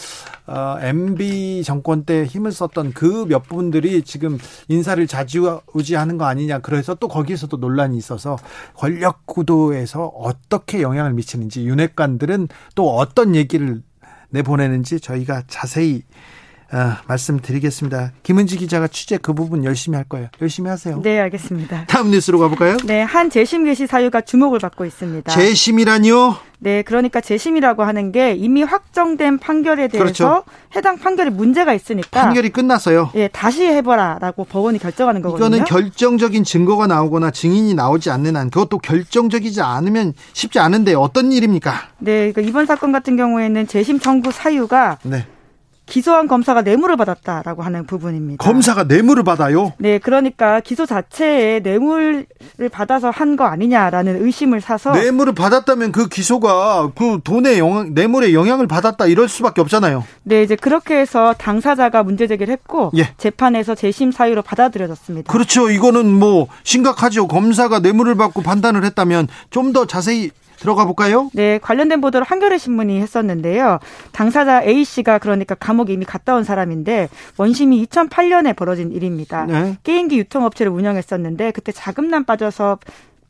어, 0.45 0.77
MB 0.81 1.63
정권 1.63 2.03
때 2.05 2.25
힘을 2.25 2.51
썼던 2.51 2.93
그 2.93 3.21
몇 3.31 3.47
분들이 3.47 4.01
지금 4.01 4.37
인사를 4.67 5.05
자주우지하는 5.07 6.17
거 6.17 6.25
아니냐. 6.25 6.59
그래서 6.59 6.95
또 6.95 7.07
거기에서도 7.07 7.55
논란이 7.57 7.97
있어서 7.97 8.37
권력 8.75 9.25
구도에서 9.25 10.07
어떻게 10.07 10.81
영향을 10.81 11.13
미치는지 11.13 11.65
윤핵관들은 11.65 12.49
또 12.75 12.95
어떤 12.95 13.35
얘기를 13.35 13.81
내보내는지 14.31 14.99
저희가 14.99 15.43
자세히 15.47 16.03
어, 16.73 16.95
말씀드리겠습니다. 17.07 18.11
김은지 18.23 18.57
기자가 18.57 18.87
취재 18.87 19.17
그 19.17 19.33
부분 19.33 19.65
열심히 19.65 19.97
할 19.97 20.05
거예요. 20.05 20.29
열심히 20.41 20.69
하세요. 20.69 21.01
네, 21.01 21.19
알겠습니다. 21.19 21.85
다음 21.87 22.11
뉴스로 22.11 22.39
가볼까요? 22.39 22.77
네, 22.85 23.01
한 23.01 23.29
재심 23.29 23.65
개시 23.65 23.87
사유가 23.87 24.21
주목을 24.21 24.59
받고 24.59 24.85
있습니다. 24.85 25.31
재심이라니요? 25.31 26.37
네, 26.59 26.83
그러니까 26.83 27.19
재심이라고 27.19 27.83
하는 27.83 28.11
게 28.11 28.35
이미 28.35 28.61
확정된 28.63 29.39
판결에 29.39 29.87
대해서 29.87 29.97
그렇죠. 30.03 30.43
해당 30.75 30.97
판결에 30.99 31.31
문제가 31.31 31.73
있으니까 31.73 32.21
판결이 32.21 32.49
끝났어요. 32.49 33.09
예, 33.15 33.27
다시 33.27 33.65
해보라라고 33.65 34.45
법원이 34.45 34.77
결정하는 34.77 35.21
거거든요. 35.23 35.47
이거는 35.47 35.65
결정적인 35.65 36.43
증거가 36.43 36.85
나오거나 36.87 37.31
증인이 37.31 37.73
나오지 37.73 38.11
않는 38.11 38.35
한 38.37 38.49
그것도 38.51 38.77
결정적이지 38.77 39.61
않으면 39.61 40.13
쉽지 40.33 40.59
않은데 40.59 40.93
어떤 40.93 41.31
일입니까? 41.31 41.73
네, 41.97 42.31
그러니까 42.31 42.41
이번 42.41 42.65
사건 42.67 42.91
같은 42.91 43.17
경우에는 43.17 43.67
재심 43.67 43.99
청구 43.99 44.31
사유가 44.31 44.99
네. 45.03 45.25
기소한 45.91 46.27
검사가 46.29 46.61
뇌물을 46.61 46.95
받았다라고 46.95 47.63
하는 47.63 47.85
부분입니다. 47.85 48.41
검사가 48.43 48.85
뇌물을 48.85 49.23
받아요. 49.23 49.73
네, 49.77 49.99
그러니까 49.99 50.61
기소 50.61 50.85
자체에 50.85 51.59
뇌물을 51.59 52.25
받아서 52.71 53.09
한 53.09 53.31
거 53.35 53.45
아니냐라는 53.45 54.25
의심을 54.25 54.59
사서 54.59 54.91
뇌물을 54.91 55.33
받았다면 55.33 55.91
그 55.93 56.07
기소가 56.09 56.91
그 56.95 57.19
돈의 57.23 57.59
영향, 57.59 57.93
뇌물의 57.93 58.33
영향을 58.33 58.67
받았다 58.67 59.05
이럴 59.07 59.29
수밖에 59.29 59.61
없잖아요. 59.61 60.03
네, 60.23 60.43
이제 60.43 60.55
그렇게 60.57 60.95
해서 60.99 61.33
당사자가 61.37 62.03
문제 62.03 62.27
제기를 62.27 62.51
했고 62.51 62.91
예. 62.97 63.13
재판에서 63.17 63.73
재심 63.75 64.11
사유로 64.11 64.41
받아들여졌습니다. 64.41 65.31
그렇죠. 65.31 65.69
이거는 65.69 66.07
뭐 66.19 66.47
심각하죠. 66.63 67.27
검사가 67.27 67.79
뇌물을 67.79 68.15
받고 68.15 68.41
판단을 68.41 68.83
했다면 68.85 69.27
좀 69.49 69.71
더 69.71 69.85
자세히 69.85 70.31
들어가 70.61 70.85
볼까요? 70.85 71.29
네, 71.33 71.57
관련된 71.57 72.01
보도를 72.01 72.23
한겨레 72.23 72.59
신문이 72.59 73.01
했었는데요. 73.01 73.79
당사자 74.11 74.61
A 74.63 74.83
씨가 74.83 75.17
그러니까 75.17 75.55
감옥에 75.55 75.91
이미 75.91 76.05
갔다 76.05 76.35
온 76.35 76.43
사람인데 76.43 77.09
원심이 77.37 77.83
2008년에 77.87 78.55
벌어진 78.55 78.91
일입니다. 78.91 79.45
네. 79.45 79.77
게임기 79.83 80.17
유통업체를 80.19 80.71
운영했었는데 80.71 81.51
그때 81.51 81.71
자금난 81.71 82.25
빠져서 82.25 82.77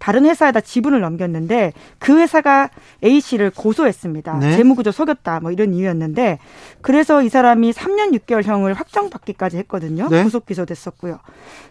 다른 0.02 0.26
회사에다 0.26 0.62
지분을 0.62 1.00
넘겼는데 1.00 1.74
그 2.00 2.18
회사가 2.18 2.72
A 3.04 3.22
씨를 3.22 3.52
고소했습니다. 3.52 4.40
네. 4.40 4.58
재무구조 4.58 4.92
속였다 4.92 5.42
뭐 5.42 5.52
이런 5.52 5.76
이유였는데 5.76 6.40
그래서 6.82 7.22
이 7.22 7.30
사람이 7.30 7.72
3년 7.72 8.20
6개월형을 8.20 8.74
확정받기까지 8.74 9.58
했거든요. 9.58 10.10
네. 10.10 10.24
구속 10.24 10.48
기소됐었고요. 10.48 11.20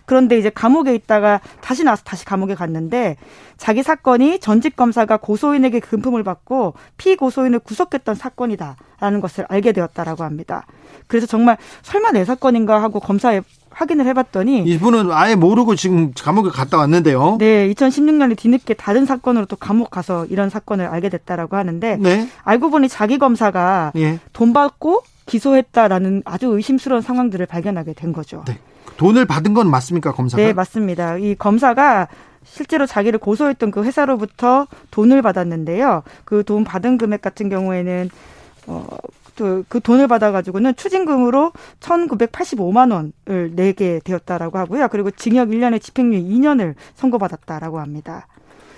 그런데 0.06 0.38
이제 0.38 0.48
감옥에 0.48 0.94
있다가 0.94 1.40
다시 1.60 1.82
나와서 1.82 2.04
다시 2.04 2.24
감옥에 2.24 2.54
갔는데 2.54 3.16
자기 3.56 3.82
사건이 3.82 4.38
전직 4.38 4.76
검사가 4.76 5.16
고소인에게 5.16 5.80
금품을 5.80 6.22
받고 6.22 6.74
피고소인을 6.98 7.58
구속했던 7.58 8.14
사건이다라는 8.14 9.20
것을 9.20 9.44
알게 9.48 9.72
되었다라고 9.72 10.22
합니다. 10.22 10.66
그래서 11.08 11.26
정말 11.26 11.58
설마 11.82 12.12
내 12.12 12.24
사건인가 12.24 12.80
하고 12.80 13.00
검사에 13.00 13.40
확인을 13.80 14.06
해봤더니 14.06 14.64
이분은 14.64 15.10
아예 15.10 15.34
모르고 15.34 15.74
지금 15.74 16.12
감옥에 16.12 16.50
갔다 16.50 16.76
왔는데요. 16.76 17.36
네, 17.38 17.72
2016년에 17.72 18.36
뒤늦게 18.36 18.74
다른 18.74 19.06
사건으로 19.06 19.46
또 19.46 19.56
감옥 19.56 19.90
가서 19.90 20.26
이런 20.26 20.50
사건을 20.50 20.86
알게 20.86 21.08
됐다라고 21.08 21.56
하는데 21.56 21.96
네. 21.96 22.28
알고 22.44 22.68
보니 22.70 22.88
자기 22.90 23.18
검사가 23.18 23.92
예. 23.96 24.18
돈 24.34 24.52
받고 24.52 25.02
기소했다라는 25.26 26.22
아주 26.26 26.48
의심스러운 26.48 27.00
상황들을 27.00 27.46
발견하게 27.46 27.94
된 27.94 28.12
거죠. 28.12 28.44
네. 28.46 28.58
돈을 28.98 29.24
받은 29.24 29.54
건 29.54 29.70
맞습니까, 29.70 30.12
검사가? 30.12 30.42
네, 30.42 30.52
맞습니다. 30.52 31.16
이 31.16 31.34
검사가 31.34 32.08
실제로 32.44 32.84
자기를 32.84 33.18
고소했던 33.18 33.70
그 33.70 33.82
회사로부터 33.84 34.66
돈을 34.90 35.22
받았는데요. 35.22 36.02
그 36.26 36.42
돈 36.42 36.64
받은 36.64 36.98
금액 36.98 37.22
같은 37.22 37.48
경우에는 37.48 38.10
어, 38.66 38.86
그 39.68 39.80
돈을 39.80 40.08
받아가지고는 40.08 40.76
추징금으로 40.76 41.52
1,985만 41.80 42.92
원을 42.92 43.54
내게 43.54 44.00
되었다라고 44.04 44.58
하고요. 44.58 44.88
그리고 44.88 45.10
징역 45.10 45.48
1년에 45.48 45.80
집행유예 45.80 46.20
2년을 46.22 46.74
선고받았다라고 46.94 47.80
합니다. 47.80 48.26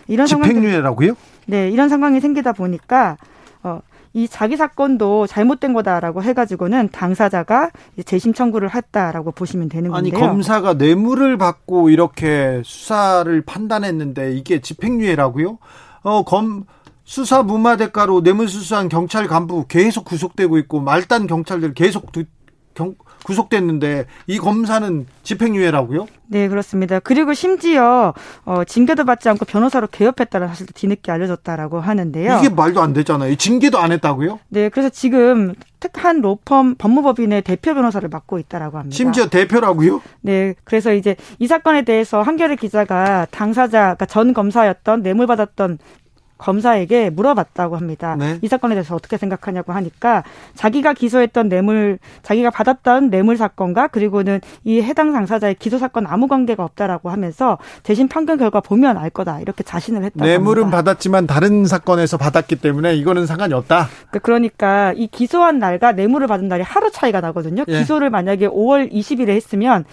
이런 0.09 0.27
집행유예라고요? 0.27 1.14
네, 1.46 1.70
이런 1.70 1.88
상황이 1.88 2.20
생기다 2.20 2.53
보니까 2.53 3.16
어, 3.62 3.81
이 4.14 4.29
자기 4.29 4.57
사건도 4.57 5.27
잘못된 5.27 5.72
거다라고 5.72 6.22
해가지고는 6.22 6.90
당사자가 6.90 7.70
재심 8.05 8.35
청구를 8.35 8.75
했다라고 8.75 9.33
보시면 9.33 9.68
되는 9.68 9.90
건데요. 9.90 10.14
아니 10.14 10.27
검사가 10.27 10.75
뇌물을 10.75 11.38
받고 11.38 11.88
이렇게 11.88 12.62
수사를 12.64 13.40
판단했는데 13.42 14.35
이게 14.35 14.61
집행유예라고요? 14.61 15.59
어, 16.03 16.25
검 16.25 16.64
수사 17.04 17.42
무마 17.42 17.76
대가로 17.76 18.20
뇌물수수한 18.20 18.88
경찰 18.88 19.26
간부 19.26 19.66
계속 19.68 20.04
구속되고 20.04 20.58
있고 20.58 20.80
말단 20.80 21.26
경찰들 21.26 21.74
계속 21.74 22.12
두, 22.12 22.24
경, 22.74 22.94
구속됐는데 23.24 24.06
이 24.26 24.38
검사는 24.38 25.06
집행유예라고요? 25.22 26.06
네 26.28 26.48
그렇습니다. 26.48 26.98
그리고 26.98 27.34
심지어 27.34 28.14
어, 28.44 28.64
징계도 28.64 29.04
받지 29.04 29.28
않고 29.28 29.44
변호사로 29.44 29.88
개업했다는 29.88 30.48
사실도 30.48 30.72
뒤늦게 30.74 31.12
알려졌다라고 31.12 31.80
하는데요. 31.80 32.38
이게 32.38 32.48
말도 32.48 32.80
안 32.80 32.92
되잖아요. 32.92 33.36
징계도 33.36 33.78
안 33.78 33.92
했다고요? 33.92 34.40
네 34.48 34.68
그래서 34.70 34.88
지금 34.88 35.54
특한 35.80 36.20
로펌 36.20 36.74
법무법인의 36.78 37.42
대표 37.42 37.74
변호사를 37.74 38.08
맡고 38.08 38.38
있다라고 38.38 38.78
합니다. 38.78 38.96
심지어 38.96 39.28
대표라고요? 39.28 40.00
네 40.22 40.54
그래서 40.64 40.92
이제 40.92 41.16
이 41.38 41.46
사건에 41.46 41.82
대해서 41.82 42.22
한겨레 42.22 42.56
기자가 42.56 43.26
당사자 43.30 43.80
그러니까 43.80 44.06
전 44.06 44.32
검사였던 44.32 45.02
뇌물 45.02 45.26
받았던 45.26 45.78
검사에게 46.42 47.09
물어봤다고 47.11 47.76
합니다. 47.76 48.16
네. 48.18 48.38
이 48.42 48.48
사건에 48.48 48.74
대해서 48.74 48.96
어떻게 48.96 49.16
생각하냐고 49.16 49.72
하니까 49.72 50.24
자기가 50.55 50.92
기소했던 50.92 51.48
뇌물, 51.48 51.98
자기가 52.22 52.50
받았던 52.50 53.11
뇌물 53.11 53.37
사건과 53.37 53.87
그리고는 53.87 54.40
이 54.64 54.83
해당 54.83 55.12
당사자의 55.12 55.55
기소 55.55 55.78
사건 55.78 56.07
아무 56.07 56.26
관계가 56.26 56.64
없다라고 56.64 57.11
하면서 57.11 57.59
대신 57.85 58.09
판결 58.09 58.38
결과 58.38 58.61
보면 58.61 58.98
알 58.98 59.11
거다 59.11 59.40
이렇게 59.40 59.62
자신을 59.62 60.02
했다고 60.02 60.24
뇌물은 60.24 60.64
합니다. 60.64 60.78
받았지만 60.78 61.28
다른 61.28 61.64
사건에서 61.64 62.16
받았기 62.16 62.57
때문에 62.57 62.96
이거는 62.96 63.26
상관이 63.26 63.55
없다. 63.55 63.87
그 64.11 64.18
그러니까 64.18 64.92
이 64.96 65.07
기소한 65.07 65.61
날과 65.61 65.92
뇌물을 65.92 66.26
받은 66.26 66.48
날이 66.48 66.62
하루 66.62 66.90
차이가 66.90 67.20
나거든요. 67.20 67.64
예. 67.68 67.78
기소를 67.78 68.11
만약에 68.11 68.48
5월 68.48 68.92
20일에 68.92 69.28
했으면 69.28 69.85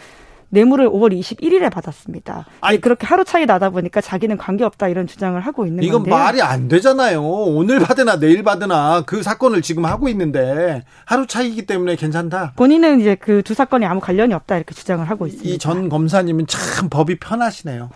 뇌물을 0.50 0.90
5월 0.90 1.18
21일에 1.20 1.72
받았습니다. 1.72 2.46
아니 2.62 2.82
그렇게 2.82 3.06
하루 3.06 3.24
차이 3.24 3.46
나다 3.46 3.70
보니까 3.70 4.02
자기는 4.02 4.38
관계 4.38 4.64
없다 4.64 4.88
이런 4.88 5.06
주장을 5.08 5.40
하고 5.40 5.66
있는 5.66 5.84
이건 5.84 6.00
건데요. 6.02 6.16
말이 6.16 6.42
안 6.42 6.68
되잖아요. 6.68 7.22
오늘 7.24 7.80
받으나 7.80 8.18
내일 8.20 8.44
받으나 8.44 9.04
그 9.06 9.22
사건을 9.24 9.62
지금 9.62 9.86
하고 9.86 10.10
있는데 10.10 10.84
하루 11.06 11.28
차이기 11.28 11.66
때문에 11.66 11.96
괜찮다. 11.96 12.54
본인은 12.56 13.00
이제 13.02 13.16
그 13.16 13.44
두 13.44 13.54
사건이 13.54 13.86
아무 13.86 14.00
관련이 14.00 14.34
없다 14.34 14.58
이렇게 14.58 14.76
주장을 14.76 15.04
하고 15.10 15.26
있습니다. 15.26 15.50
이 15.50 15.58
전 15.58 15.90
검사님은 15.90 16.46
참 16.48 16.90
법이 16.90 17.20
편하시네요. 17.20 17.90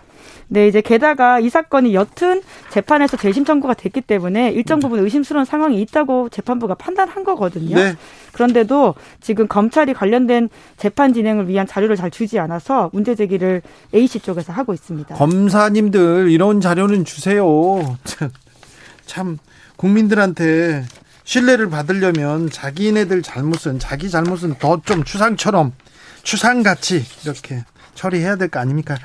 네, 0.48 0.68
이제 0.68 0.80
게다가 0.80 1.40
이 1.40 1.48
사건이 1.48 1.94
여튼 1.94 2.42
재판에서 2.70 3.16
재심 3.16 3.44
청구가 3.44 3.74
됐기 3.74 4.02
때문에 4.02 4.50
일정 4.52 4.78
부분 4.80 5.00
의심스러운 5.00 5.44
상황이 5.44 5.80
있다고 5.82 6.28
재판부가 6.28 6.74
판단한 6.74 7.24
거거든요. 7.24 7.74
네. 7.76 7.94
그런데도 8.32 8.94
지금 9.20 9.46
검찰이 9.48 9.94
관련된 9.94 10.48
재판 10.76 11.14
진행을 11.14 11.48
위한 11.48 11.66
자료를 11.66 11.96
잘 11.96 12.10
주지 12.10 12.38
않아서 12.38 12.90
문제 12.92 13.14
제기를 13.14 13.62
A씨 13.94 14.20
쪽에서 14.20 14.52
하고 14.52 14.74
있습니다. 14.74 15.14
검사님들 15.14 16.30
이런 16.30 16.60
자료는 16.60 17.04
주세요. 17.04 17.44
참 19.06 19.38
국민들한테 19.76 20.84
신뢰를 21.24 21.70
받으려면 21.70 22.50
자기네들 22.50 23.22
잘못은 23.22 23.78
자기 23.78 24.10
잘못은 24.10 24.54
더 24.58 24.80
좀 24.84 25.04
추상처럼 25.04 25.72
추상같이 26.22 27.04
이렇게 27.24 27.64
처리해야 27.94 28.36
될 28.36 28.48
거 28.48 28.60
아닙니까? 28.60 28.96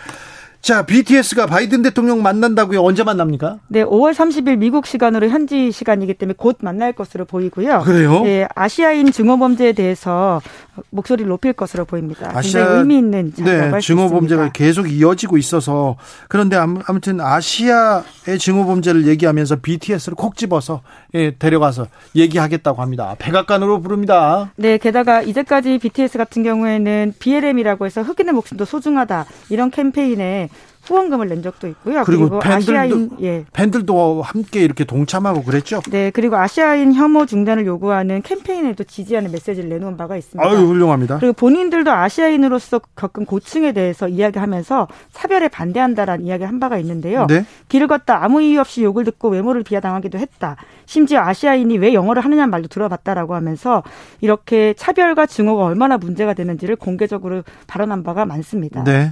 자, 0.62 0.86
BTS가 0.86 1.46
바이든 1.46 1.82
대통령 1.82 2.22
만난다고요? 2.22 2.84
언제 2.84 3.04
만납니까? 3.04 3.60
네, 3.70 3.84
5월 3.84 4.14
30일 4.14 4.58
미국 4.58 4.86
시간으로 4.86 5.30
현지 5.30 5.72
시간이기 5.72 6.16
때문에 6.16 6.36
곧 6.38 6.58
만날 6.62 6.92
것으로 6.92 7.26
보이고요. 7.26 7.82
그래요? 7.86 8.22
네, 8.24 8.48
아시아인 8.56 9.12
증오 9.12 9.38
범죄에 9.40 9.72
대해서 9.72 10.42
목소리를 10.90 11.28
높일 11.30 11.54
것으로 11.54 11.86
보입니다. 11.86 12.32
아시아 12.34 12.78
의미 12.78 12.98
있는 12.98 13.34
네, 13.38 13.80
증오 13.80 14.10
범죄가 14.10 14.52
계속 14.52 14.92
이어지고 14.92 15.38
있어서 15.38 15.96
그런데 16.28 16.58
아무튼 16.58 17.22
아시아의 17.22 18.38
증오 18.40 18.66
범죄를 18.66 19.08
얘기하면서 19.08 19.58
BTS를 19.62 20.16
콕 20.16 20.36
집어서 20.36 20.82
예, 21.14 21.32
데려가서 21.36 21.88
얘기하겠다고 22.16 22.82
합니다. 22.82 23.16
백악관으로 23.18 23.82
부릅니다. 23.82 24.52
네, 24.56 24.78
게다가 24.78 25.22
이제까지 25.22 25.80
BTS 25.80 26.18
같은 26.18 26.44
경우에는 26.44 27.14
BLM이라고 27.20 27.86
해서 27.86 28.02
흑인의 28.02 28.34
목숨도 28.34 28.66
소중하다 28.66 29.26
이런 29.50 29.72
캠페인에 29.72 30.49
후원금을 30.90 31.30
낸 31.30 31.44
적도 31.44 31.68
있고요. 31.68 32.04
그리고, 32.04 32.24
그리고 32.24 32.40
팬들도, 32.40 32.72
아시아인 32.72 33.10
예. 33.22 33.46
팬들도 33.54 34.24
함께 34.24 34.62
이렇게 34.62 34.84
동참하고 34.84 35.44
그랬죠. 35.44 35.82
네, 35.92 36.10
그리고 36.10 36.36
아시아인 36.36 36.94
혐오 36.94 37.28
중단을 37.28 37.68
요구하는 37.68 38.24
캠페인에도 38.24 38.84
지지하는 38.84 39.32
메시지를 39.32 39.70
내놓은 39.70 39.98
바가 39.98 40.18
있습니다. 40.18 40.44
아유, 40.44 40.58
훌륭합니다. 40.66 41.20
그리고 41.20 41.34
본인들도 41.34 41.92
아시아인으로서 41.92 42.82
겪은 42.96 43.26
고충에 43.26 43.72
대해서 43.72 44.08
이야기하면서 44.08 44.88
차별에 45.14 45.48
반대한다라는 45.50 46.26
이야기를 46.26 46.50
한 46.50 46.60
바가 46.60 46.80
있는데요. 46.80 47.28
네? 47.28 47.46
길을 47.68 47.88
걷다 47.88 48.24
아무 48.24 48.42
이유 48.42 48.60
없이 48.60 48.84
욕을 48.84 49.04
듣고 49.06 49.30
외모를 49.30 49.64
비하당하기도 49.64 50.18
했다. 50.18 50.56
심지어 50.88 51.22
아시아인이 51.22 51.78
왜 51.78 51.94
영어를 51.94 52.24
하느냐는 52.26 52.50
말도 52.50 52.68
들어봤다라고 52.70 53.36
하면서 53.36 53.84
이렇게 54.22 54.74
차별과 54.74 55.28
증오가 55.28 55.66
얼마나 55.66 55.98
문제가 55.98 56.34
되는지를 56.34 56.76
공개적으로 56.78 57.44
발언한 57.68 58.02
바가 58.02 58.26
많습니다. 58.26 58.84
네. 58.84 59.12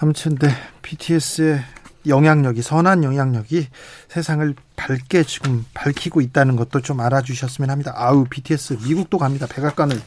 아무튼 0.00 0.34
네, 0.36 0.48
BTS의 0.82 1.60
영향력이 2.06 2.62
선한 2.62 3.04
영향력이 3.04 3.68
세상을 4.08 4.54
밝게 4.76 5.22
지금 5.24 5.66
밝히고 5.74 6.20
있다는 6.22 6.56
것도 6.56 6.80
좀 6.80 7.00
알아주셨으면 7.00 7.68
합니다. 7.70 7.92
아우 7.94 8.24
BTS 8.28 8.78
미국도 8.86 9.18
갑니다. 9.18 9.46
백악관을 9.46 10.00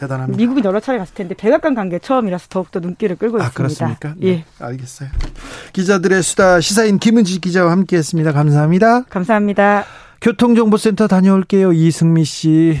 대단합니다. 0.00 0.36
미국은 0.36 0.64
여러 0.64 0.80
차례 0.80 0.98
갔을 0.98 1.14
텐데 1.14 1.34
백악관 1.36 1.76
간 1.76 1.88
게 1.88 2.00
처음이라서 2.00 2.46
더욱더 2.48 2.80
눈길을 2.80 3.14
끌고 3.16 3.36
아, 3.40 3.46
있습니다. 3.46 3.56
그렇습니까? 3.56 4.14
네, 4.18 4.26
예, 4.28 4.44
알겠어요. 4.58 5.08
기자들의 5.72 6.22
수다 6.24 6.60
시사인 6.60 6.98
김은지 6.98 7.38
기자와 7.40 7.70
함께했습니다. 7.70 8.32
감사합니다. 8.32 9.02
감사합니다. 9.04 9.84
교통정보센터 10.20 11.06
다녀올게요. 11.06 11.72
이승미 11.72 12.24
씨. 12.24 12.80